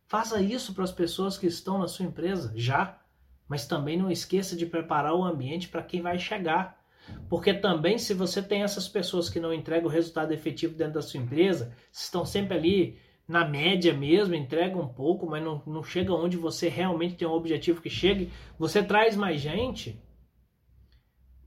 Faça 0.08 0.42
isso 0.42 0.74
para 0.74 0.84
as 0.84 0.92
pessoas 0.92 1.38
que 1.38 1.48
estão 1.48 1.78
na 1.78 1.88
sua 1.88 2.06
empresa 2.06 2.52
já, 2.56 3.00
mas 3.48 3.68
também 3.68 3.98
não 3.98 4.10
esqueça 4.10 4.56
de 4.56 4.66
preparar 4.66 5.14
o 5.14 5.24
ambiente 5.24 5.68
para 5.68 5.84
quem 5.84 6.02
vai 6.02 6.18
chegar. 6.18 6.81
Porque 7.30 7.54
também, 7.54 7.98
se 7.98 8.14
você 8.14 8.42
tem 8.42 8.64
essas 8.64 8.88
pessoas 8.88 9.30
que 9.30 9.40
não 9.40 9.54
entregam 9.54 9.88
o 9.88 9.92
resultado 9.92 10.32
efetivo 10.32 10.76
dentro 10.76 10.94
da 10.94 11.02
sua 11.02 11.20
empresa, 11.20 11.76
estão 11.92 12.26
sempre 12.26 12.58
ali 12.58 13.00
na 13.28 13.46
média 13.48 13.94
mesmo, 13.94 14.36
entregam 14.36 14.82
um 14.82 14.88
pouco, 14.88 15.26
mas 15.26 15.44
não, 15.44 15.62
não 15.66 15.84
chega 15.84 16.14
onde 16.14 16.38
você 16.38 16.68
realmente 16.68 17.16
tem 17.16 17.28
um 17.28 17.32
objetivo 17.32 17.82
que 17.82 17.90
chegue, 17.90 18.32
você 18.60 18.84
traz 18.84 19.16
mais 19.16 19.40
gente, 19.40 20.02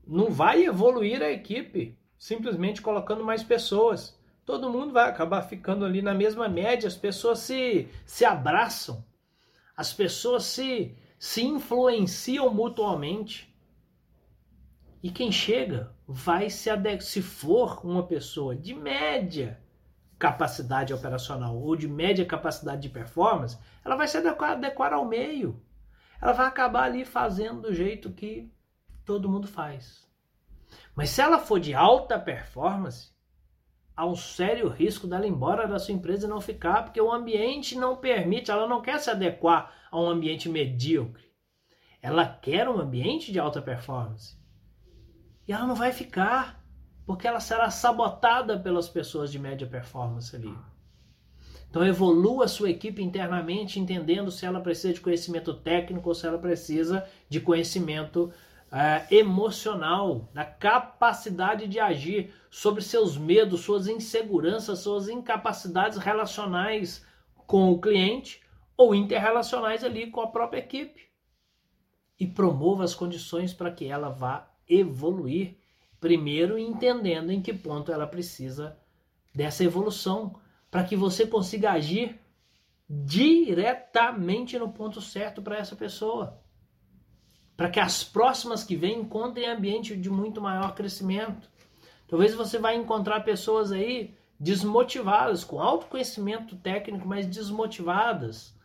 não 0.05 0.29
vai 0.31 0.63
evoluir 0.65 1.21
a 1.21 1.31
equipe 1.31 1.97
simplesmente 2.17 2.81
colocando 2.81 3.23
mais 3.23 3.43
pessoas. 3.43 4.17
Todo 4.45 4.69
mundo 4.69 4.93
vai 4.93 5.09
acabar 5.09 5.41
ficando 5.41 5.85
ali 5.85 6.01
na 6.01 6.13
mesma 6.13 6.47
média, 6.47 6.87
as 6.87 6.95
pessoas 6.95 7.39
se, 7.39 7.87
se 8.05 8.23
abraçam, 8.25 9.03
as 9.75 9.91
pessoas 9.91 10.43
se, 10.45 10.95
se 11.17 11.43
influenciam 11.43 12.53
mutuamente. 12.53 13.54
E 15.05 15.11
quem 15.11 15.31
chega 15.31 15.95
vai 16.07 16.49
se 16.49 16.67
adequar, 16.67 17.01
se 17.01 17.21
for 17.21 17.85
uma 17.85 18.07
pessoa 18.07 18.55
de 18.55 18.73
média 18.73 19.61
capacidade 20.17 20.95
operacional 20.95 21.55
ou 21.55 21.75
de 21.75 21.87
média 21.87 22.25
capacidade 22.25 22.81
de 22.81 22.89
performance, 22.89 23.55
ela 23.85 23.95
vai 23.95 24.07
se 24.07 24.17
adequar, 24.17 24.53
adequar 24.53 24.93
ao 24.93 25.05
meio. 25.05 25.61
Ela 26.19 26.31
vai 26.31 26.47
acabar 26.47 26.85
ali 26.85 27.05
fazendo 27.05 27.61
do 27.61 27.71
jeito 27.71 28.13
que 28.13 28.51
todo 29.05 29.29
mundo 29.29 29.47
faz. 29.47 30.09
Mas 30.95 31.11
se 31.11 31.21
ela 31.21 31.37
for 31.37 31.59
de 31.59 31.75
alta 31.75 32.17
performance, 32.17 33.13
há 33.95 34.07
um 34.07 34.15
sério 34.15 34.69
risco 34.69 35.05
dela 35.05 35.27
ir 35.27 35.29
embora 35.29 35.67
da 35.67 35.77
sua 35.77 35.93
empresa 35.93 36.25
e 36.25 36.29
não 36.31 36.41
ficar, 36.41 36.81
porque 36.81 36.99
o 36.99 37.11
ambiente 37.11 37.77
não 37.77 37.95
permite, 37.95 38.49
ela 38.49 38.67
não 38.67 38.81
quer 38.81 38.99
se 38.99 39.11
adequar 39.11 39.71
a 39.91 39.99
um 39.99 40.09
ambiente 40.09 40.49
medíocre. 40.49 41.31
Ela 42.01 42.25
quer 42.25 42.67
um 42.67 42.79
ambiente 42.79 43.31
de 43.31 43.37
alta 43.37 43.61
performance. 43.61 44.43
E 45.47 45.53
ela 45.53 45.67
não 45.67 45.75
vai 45.75 45.91
ficar, 45.91 46.63
porque 47.05 47.27
ela 47.27 47.39
será 47.39 47.69
sabotada 47.69 48.59
pelas 48.59 48.89
pessoas 48.89 49.31
de 49.31 49.37
média 49.37 49.67
performance 49.67 50.35
ali. 50.35 50.55
Então 51.69 51.85
evolua 51.85 52.45
a 52.45 52.47
sua 52.47 52.69
equipe 52.69 53.03
internamente, 53.03 53.79
entendendo 53.79 54.31
se 54.31 54.45
ela 54.45 54.61
precisa 54.61 54.93
de 54.93 55.01
conhecimento 55.01 55.53
técnico 55.53 56.07
ou 56.07 56.15
se 56.15 56.25
ela 56.25 56.37
precisa 56.37 57.05
de 57.27 57.41
conhecimento 57.41 58.31
uh, 58.71 59.13
emocional, 59.13 60.29
da 60.33 60.45
capacidade 60.45 61.67
de 61.67 61.79
agir 61.79 62.33
sobre 62.49 62.81
seus 62.81 63.17
medos, 63.17 63.61
suas 63.61 63.87
inseguranças, 63.87 64.79
suas 64.79 65.09
incapacidades 65.09 65.97
relacionais 65.97 67.05
com 67.45 67.71
o 67.71 67.79
cliente 67.79 68.41
ou 68.77 68.95
interrelacionais 68.95 69.83
ali 69.83 70.09
com 70.09 70.21
a 70.21 70.27
própria 70.27 70.59
equipe. 70.59 71.09
E 72.17 72.25
promova 72.25 72.85
as 72.85 72.95
condições 72.95 73.53
para 73.53 73.69
que 73.69 73.85
ela 73.85 74.09
vá 74.09 74.49
evoluir, 74.67 75.55
primeiro 75.99 76.57
entendendo 76.57 77.31
em 77.31 77.41
que 77.41 77.53
ponto 77.53 77.91
ela 77.91 78.07
precisa 78.07 78.77
dessa 79.33 79.63
evolução, 79.63 80.39
para 80.69 80.83
que 80.83 80.95
você 80.95 81.25
consiga 81.25 81.71
agir 81.71 82.19
diretamente 82.89 84.57
no 84.59 84.69
ponto 84.69 85.01
certo 85.01 85.41
para 85.41 85.57
essa 85.57 85.75
pessoa. 85.75 86.41
Para 87.57 87.69
que 87.69 87.79
as 87.79 88.03
próximas 88.03 88.63
que 88.63 88.75
vêm 88.75 88.99
encontrem 88.99 89.47
ambiente 89.47 89.95
de 89.95 90.09
muito 90.09 90.41
maior 90.41 90.75
crescimento. 90.75 91.49
Talvez 92.07 92.33
você 92.33 92.59
vai 92.59 92.75
encontrar 92.75 93.21
pessoas 93.21 93.71
aí 93.71 94.15
desmotivadas, 94.39 95.43
com 95.43 95.61
alto 95.61 95.87
conhecimento 95.87 96.55
técnico, 96.57 97.07
mas 97.07 97.25
desmotivadas 97.25 98.55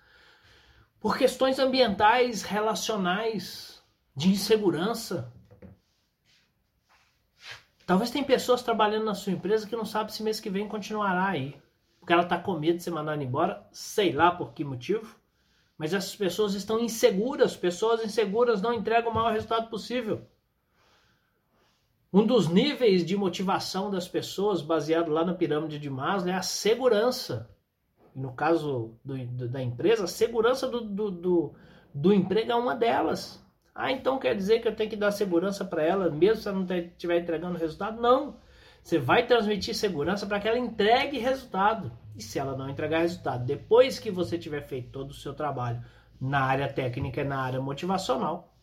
por 1.01 1.17
questões 1.17 1.59
ambientais, 1.59 2.43
relacionais, 2.43 3.83
de 4.15 4.29
insegurança, 4.29 5.33
Talvez 7.91 8.09
tem 8.09 8.23
pessoas 8.23 8.63
trabalhando 8.63 9.07
na 9.07 9.17
sua 9.17 9.33
empresa 9.33 9.67
que 9.67 9.75
não 9.75 9.85
sabe 9.85 10.13
se 10.13 10.23
mês 10.23 10.39
que 10.39 10.49
vem 10.49 10.69
continuará 10.69 11.27
aí. 11.27 11.61
Porque 11.99 12.13
ela 12.13 12.23
está 12.23 12.39
com 12.39 12.57
medo 12.57 12.77
de 12.77 12.85
ser 12.85 12.93
mandada 12.93 13.21
embora, 13.21 13.67
sei 13.73 14.13
lá 14.13 14.31
por 14.31 14.53
que 14.53 14.63
motivo. 14.63 15.17
Mas 15.77 15.93
essas 15.93 16.15
pessoas 16.15 16.55
estão 16.55 16.79
inseguras. 16.79 17.57
Pessoas 17.57 18.05
inseguras 18.05 18.63
não 18.63 18.73
entregam 18.73 19.11
o 19.11 19.15
maior 19.17 19.33
resultado 19.33 19.69
possível. 19.69 20.25
Um 22.13 22.25
dos 22.25 22.47
níveis 22.47 23.05
de 23.05 23.17
motivação 23.17 23.91
das 23.91 24.07
pessoas, 24.07 24.63
baseado 24.63 25.11
lá 25.11 25.25
na 25.25 25.35
pirâmide 25.35 25.77
de 25.77 25.91
Maslow, 25.91 26.33
é 26.33 26.37
a 26.37 26.43
segurança. 26.43 27.51
No 28.15 28.33
caso 28.33 28.95
do, 29.05 29.19
do, 29.19 29.49
da 29.49 29.61
empresa, 29.61 30.05
a 30.05 30.07
segurança 30.07 30.69
do, 30.69 30.81
do, 30.81 31.55
do 31.93 32.13
emprego 32.13 32.53
é 32.53 32.55
uma 32.55 32.77
delas. 32.77 33.45
Ah, 33.83 33.91
então 33.91 34.19
quer 34.19 34.37
dizer 34.37 34.61
que 34.61 34.69
eu 34.69 34.77
tenho 34.77 34.91
que 34.91 34.97
dar 34.97 35.11
segurança 35.11 35.65
para 35.65 35.83
ela, 35.83 36.11
mesmo 36.11 36.43
se 36.43 36.49
ela 36.49 36.59
não 36.59 36.77
estiver 36.77 37.19
entregando 37.19 37.59
resultado? 37.59 37.99
Não. 37.99 38.37
Você 38.83 38.99
vai 38.99 39.27
transmitir 39.27 39.75
segurança 39.75 40.27
para 40.27 40.39
que 40.39 40.47
ela 40.47 40.59
entregue 40.59 41.17
resultado. 41.19 41.91
E 42.15 42.23
se 42.23 42.39
ela 42.39 42.55
não 42.55 42.69
entregar 42.69 43.01
resultado, 43.01 43.47
depois 43.47 43.99
que 43.99 44.11
você 44.11 44.37
tiver 44.37 44.61
feito 44.61 44.91
todo 44.91 45.13
o 45.13 45.15
seu 45.15 45.33
trabalho 45.33 45.83
na 46.21 46.41
área 46.41 46.71
técnica 46.71 47.23
e 47.23 47.25
na 47.25 47.41
área 47.41 47.59
motivacional, 47.59 48.55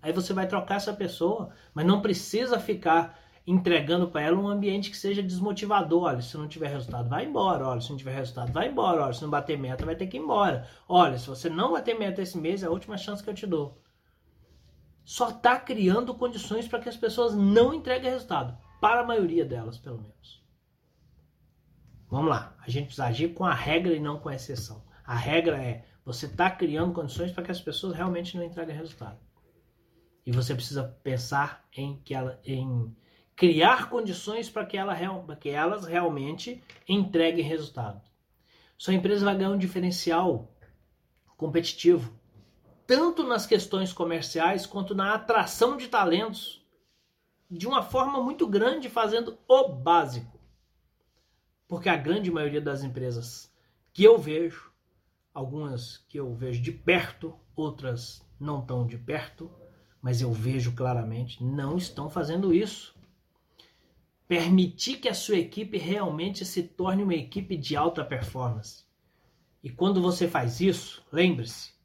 aí 0.00 0.12
você 0.12 0.32
vai 0.32 0.46
trocar 0.46 0.76
essa 0.76 0.92
pessoa, 0.92 1.50
mas 1.74 1.84
não 1.84 2.00
precisa 2.00 2.60
ficar 2.60 3.18
entregando 3.44 4.06
para 4.06 4.22
ela 4.22 4.38
um 4.38 4.46
ambiente 4.46 4.90
que 4.90 4.96
seja 4.96 5.24
desmotivador. 5.24 6.04
Olha, 6.04 6.22
se 6.22 6.38
não 6.38 6.46
tiver 6.46 6.68
resultado, 6.68 7.08
vai 7.08 7.24
embora. 7.24 7.66
Olha, 7.66 7.80
se 7.80 7.90
não 7.90 7.96
tiver 7.96 8.14
resultado, 8.14 8.52
vai 8.52 8.68
embora. 8.68 9.02
Olha, 9.02 9.12
se 9.12 9.22
não 9.22 9.30
bater 9.30 9.58
meta, 9.58 9.84
vai 9.84 9.96
ter 9.96 10.06
que 10.06 10.16
ir 10.16 10.20
embora. 10.20 10.68
Olha, 10.88 11.18
se 11.18 11.28
você 11.28 11.50
não 11.50 11.72
bater 11.72 11.98
meta 11.98 12.22
esse 12.22 12.38
mês, 12.38 12.62
é 12.62 12.66
a 12.66 12.70
última 12.70 12.96
chance 12.96 13.24
que 13.24 13.28
eu 13.28 13.34
te 13.34 13.44
dou 13.44 13.76
só 15.06 15.30
está 15.30 15.56
criando 15.56 16.12
condições 16.16 16.66
para 16.66 16.80
que 16.80 16.88
as 16.88 16.96
pessoas 16.96 17.32
não 17.32 17.72
entreguem 17.72 18.10
resultado. 18.10 18.58
Para 18.80 19.02
a 19.02 19.06
maioria 19.06 19.44
delas, 19.44 19.78
pelo 19.78 20.02
menos. 20.02 20.44
Vamos 22.10 22.28
lá. 22.28 22.56
A 22.58 22.68
gente 22.68 22.86
precisa 22.86 23.06
agir 23.06 23.32
com 23.32 23.44
a 23.44 23.54
regra 23.54 23.94
e 23.94 24.00
não 24.00 24.18
com 24.18 24.28
a 24.28 24.34
exceção. 24.34 24.84
A 25.04 25.14
regra 25.14 25.62
é 25.62 25.86
você 26.04 26.26
está 26.26 26.50
criando 26.50 26.92
condições 26.92 27.30
para 27.30 27.44
que 27.44 27.52
as 27.52 27.60
pessoas 27.60 27.94
realmente 27.94 28.36
não 28.36 28.42
entreguem 28.42 28.74
resultado. 28.74 29.20
E 30.26 30.32
você 30.32 30.52
precisa 30.56 30.82
pensar 31.04 31.64
em 31.72 32.00
que 32.00 32.12
ela, 32.12 32.40
em 32.44 32.92
criar 33.36 33.88
condições 33.88 34.50
para 34.50 34.66
que, 34.66 34.76
ela, 34.76 34.96
que 35.36 35.50
elas 35.50 35.86
realmente 35.86 36.60
entreguem 36.88 37.44
resultado. 37.44 38.02
Sua 38.76 38.94
empresa 38.94 39.24
vai 39.24 39.36
ganhar 39.36 39.50
um 39.50 39.58
diferencial 39.58 40.52
competitivo 41.36 42.15
tanto 42.86 43.24
nas 43.24 43.46
questões 43.46 43.92
comerciais 43.92 44.64
quanto 44.64 44.94
na 44.94 45.14
atração 45.14 45.76
de 45.76 45.88
talentos, 45.88 46.64
de 47.50 47.66
uma 47.66 47.82
forma 47.82 48.22
muito 48.22 48.46
grande, 48.46 48.88
fazendo 48.88 49.38
o 49.48 49.68
básico. 49.68 50.38
Porque 51.68 51.88
a 51.88 51.96
grande 51.96 52.30
maioria 52.30 52.60
das 52.60 52.82
empresas 52.82 53.52
que 53.92 54.04
eu 54.04 54.18
vejo, 54.18 54.70
algumas 55.34 55.98
que 56.08 56.18
eu 56.18 56.32
vejo 56.34 56.62
de 56.62 56.70
perto, 56.70 57.34
outras 57.54 58.24
não 58.38 58.64
tão 58.64 58.86
de 58.86 58.96
perto, 58.96 59.50
mas 60.00 60.20
eu 60.20 60.32
vejo 60.32 60.72
claramente, 60.72 61.42
não 61.42 61.76
estão 61.76 62.08
fazendo 62.08 62.54
isso. 62.54 62.94
Permitir 64.28 64.98
que 64.98 65.08
a 65.08 65.14
sua 65.14 65.36
equipe 65.36 65.78
realmente 65.78 66.44
se 66.44 66.62
torne 66.62 67.02
uma 67.02 67.14
equipe 67.14 67.56
de 67.56 67.76
alta 67.76 68.04
performance. 68.04 68.84
E 69.62 69.70
quando 69.70 70.00
você 70.00 70.28
faz 70.28 70.60
isso, 70.60 71.04
lembre-se, 71.10 71.75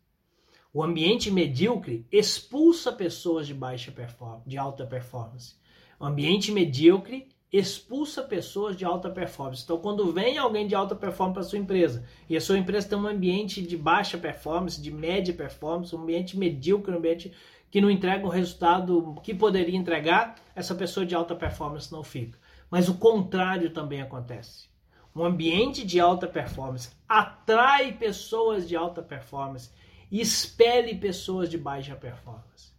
o 0.74 0.82
ambiente 0.82 1.30
medíocre 1.30 2.05
expulsa 2.09 2.93
pessoas 2.93 3.45
de 3.45 3.53
baixa 3.53 3.91
performance, 3.91 4.47
de 4.47 4.57
alta 4.57 4.86
performance. 4.86 5.55
O 5.99 6.05
ambiente 6.05 6.51
medíocre 6.51 7.28
expulsa 7.51 8.24
pessoas 8.24 8.78
de 8.78 8.86
alta 8.86 9.09
performance. 9.09 9.63
Então, 9.63 9.78
quando 9.78 10.13
vem 10.13 10.38
alguém 10.38 10.65
de 10.65 10.74
alta 10.74 10.95
performance 10.95 11.34
para 11.34 11.43
sua 11.43 11.59
empresa 11.59 12.05
e 12.30 12.38
a 12.38 12.41
sua 12.41 12.57
empresa 12.57 12.88
tem 12.88 12.97
um 12.97 13.05
ambiente 13.05 13.61
de 13.61 13.76
baixa 13.76 14.17
performance, 14.17 14.82
de 14.82 14.89
média 14.89 15.34
performance, 15.34 15.93
um 15.93 16.03
ambiente 16.03 16.38
medíocre, 16.38 16.93
um 16.93 16.97
ambiente 16.97 17.34
que 17.69 17.82
não 17.82 17.91
entrega 17.91 18.26
o 18.26 18.30
resultado 18.30 19.15
que 19.22 19.34
poderia 19.34 19.78
entregar, 19.78 20.36
essa 20.55 20.74
pessoa 20.74 21.05
de 21.05 21.13
alta 21.13 21.36
performance 21.36 21.91
não 21.91 22.03
fica. 22.03 22.39
Mas 22.69 22.88
o 22.88 22.97
contrário 22.97 23.72
também 23.72 24.01
acontece. 24.01 24.69
Um 25.13 25.26
ambiente 25.26 25.86
de 25.86 25.99
alta 25.99 26.28
performance 26.28 26.91
atrai 27.07 27.91
pessoas 27.91 28.67
de 28.67 28.78
alta 28.78 29.01
performance 29.01 29.69
e 30.12 30.20
expele 30.20 30.95
pessoas 30.95 31.49
de 31.49 31.57
baixa 31.57 31.95
performance. 31.95 32.72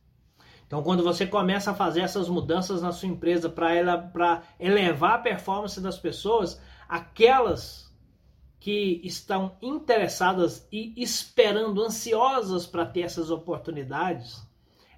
Então, 0.67 0.83
quando 0.83 1.03
você 1.03 1.27
começa 1.27 1.71
a 1.71 1.75
fazer 1.75 2.01
essas 2.01 2.29
mudanças 2.29 2.81
na 2.83 2.93
sua 2.93 3.09
empresa 3.09 3.49
para 3.49 4.43
elevar 4.61 5.15
a 5.15 5.19
performance 5.19 5.81
das 5.81 5.99
pessoas, 5.99 6.61
aquelas 6.89 7.93
que 8.61 9.01
estão 9.03 9.57
interessadas 9.61 10.67
e 10.71 10.95
esperando, 10.97 11.83
ansiosas 11.83 12.67
para 12.67 12.87
ter 12.87 13.01
essas 13.01 13.31
oportunidades, 13.31 14.47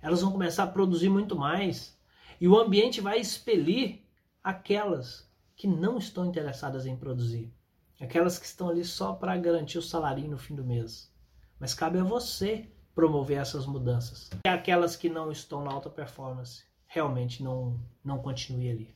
elas 0.03 0.21
vão 0.21 0.31
começar 0.31 0.65
a 0.65 0.69
produzir 0.69 1.09
muito 1.09 1.35
mais 1.35 1.99
e 2.41 2.47
o 2.47 2.59
ambiente 2.59 3.01
vai 3.01 3.19
expelir 3.19 4.03
aquelas 4.43 5.27
que 5.57 5.67
não 5.67 5.97
estão 5.97 6.27
interessadas 6.27 6.85
em 6.85 6.95
produzir, 6.95 7.51
aquelas 7.99 8.39
que 8.39 8.45
estão 8.45 8.69
ali 8.69 8.85
só 8.85 9.15
para 9.15 9.37
garantir 9.39 9.79
o 9.79 9.83
salário 9.83 10.29
no 10.29 10.37
fim 10.37 10.55
do 10.55 10.65
mês. 10.65 11.14
Mas 11.59 11.75
cabe 11.75 11.99
a 11.99 12.05
você 12.05 12.69
promover 12.95 13.39
essas 13.39 13.67
mudanças. 13.67 14.31
E 14.45 14.49
aquelas 14.49 14.97
que 14.97 15.09
não 15.09 15.31
estão 15.31 15.65
na 15.65 15.73
alta 15.73 15.91
performance, 15.91 16.65
realmente 16.87 17.43
não, 17.43 17.79
não 18.05 18.19
continue 18.19 18.71
ali. 18.71 18.95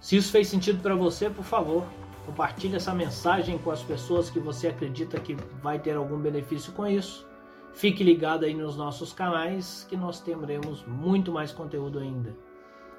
Se 0.00 0.16
isso 0.16 0.30
fez 0.30 0.48
sentido 0.48 0.82
para 0.82 0.94
você, 0.94 1.30
por 1.30 1.44
favor, 1.44 1.84
compartilhe 2.26 2.76
essa 2.76 2.94
mensagem 2.94 3.58
com 3.58 3.70
as 3.70 3.82
pessoas 3.82 4.28
que 4.28 4.38
você 4.38 4.68
acredita 4.68 5.18
que 5.18 5.34
vai 5.62 5.78
ter 5.78 5.96
algum 5.96 6.20
benefício 6.20 6.72
com 6.72 6.86
isso. 6.86 7.26
Fique 7.72 8.04
ligado 8.04 8.44
aí 8.44 8.54
nos 8.54 8.76
nossos 8.76 9.12
canais 9.12 9.86
que 9.88 9.96
nós 9.96 10.20
teremos 10.20 10.84
muito 10.86 11.32
mais 11.32 11.52
conteúdo 11.52 11.98
ainda. 11.98 12.36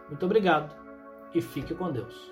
Muito 0.07 0.25
obrigado 0.25 0.75
e 1.33 1.41
fique 1.41 1.73
com 1.73 1.91
Deus. 1.91 2.31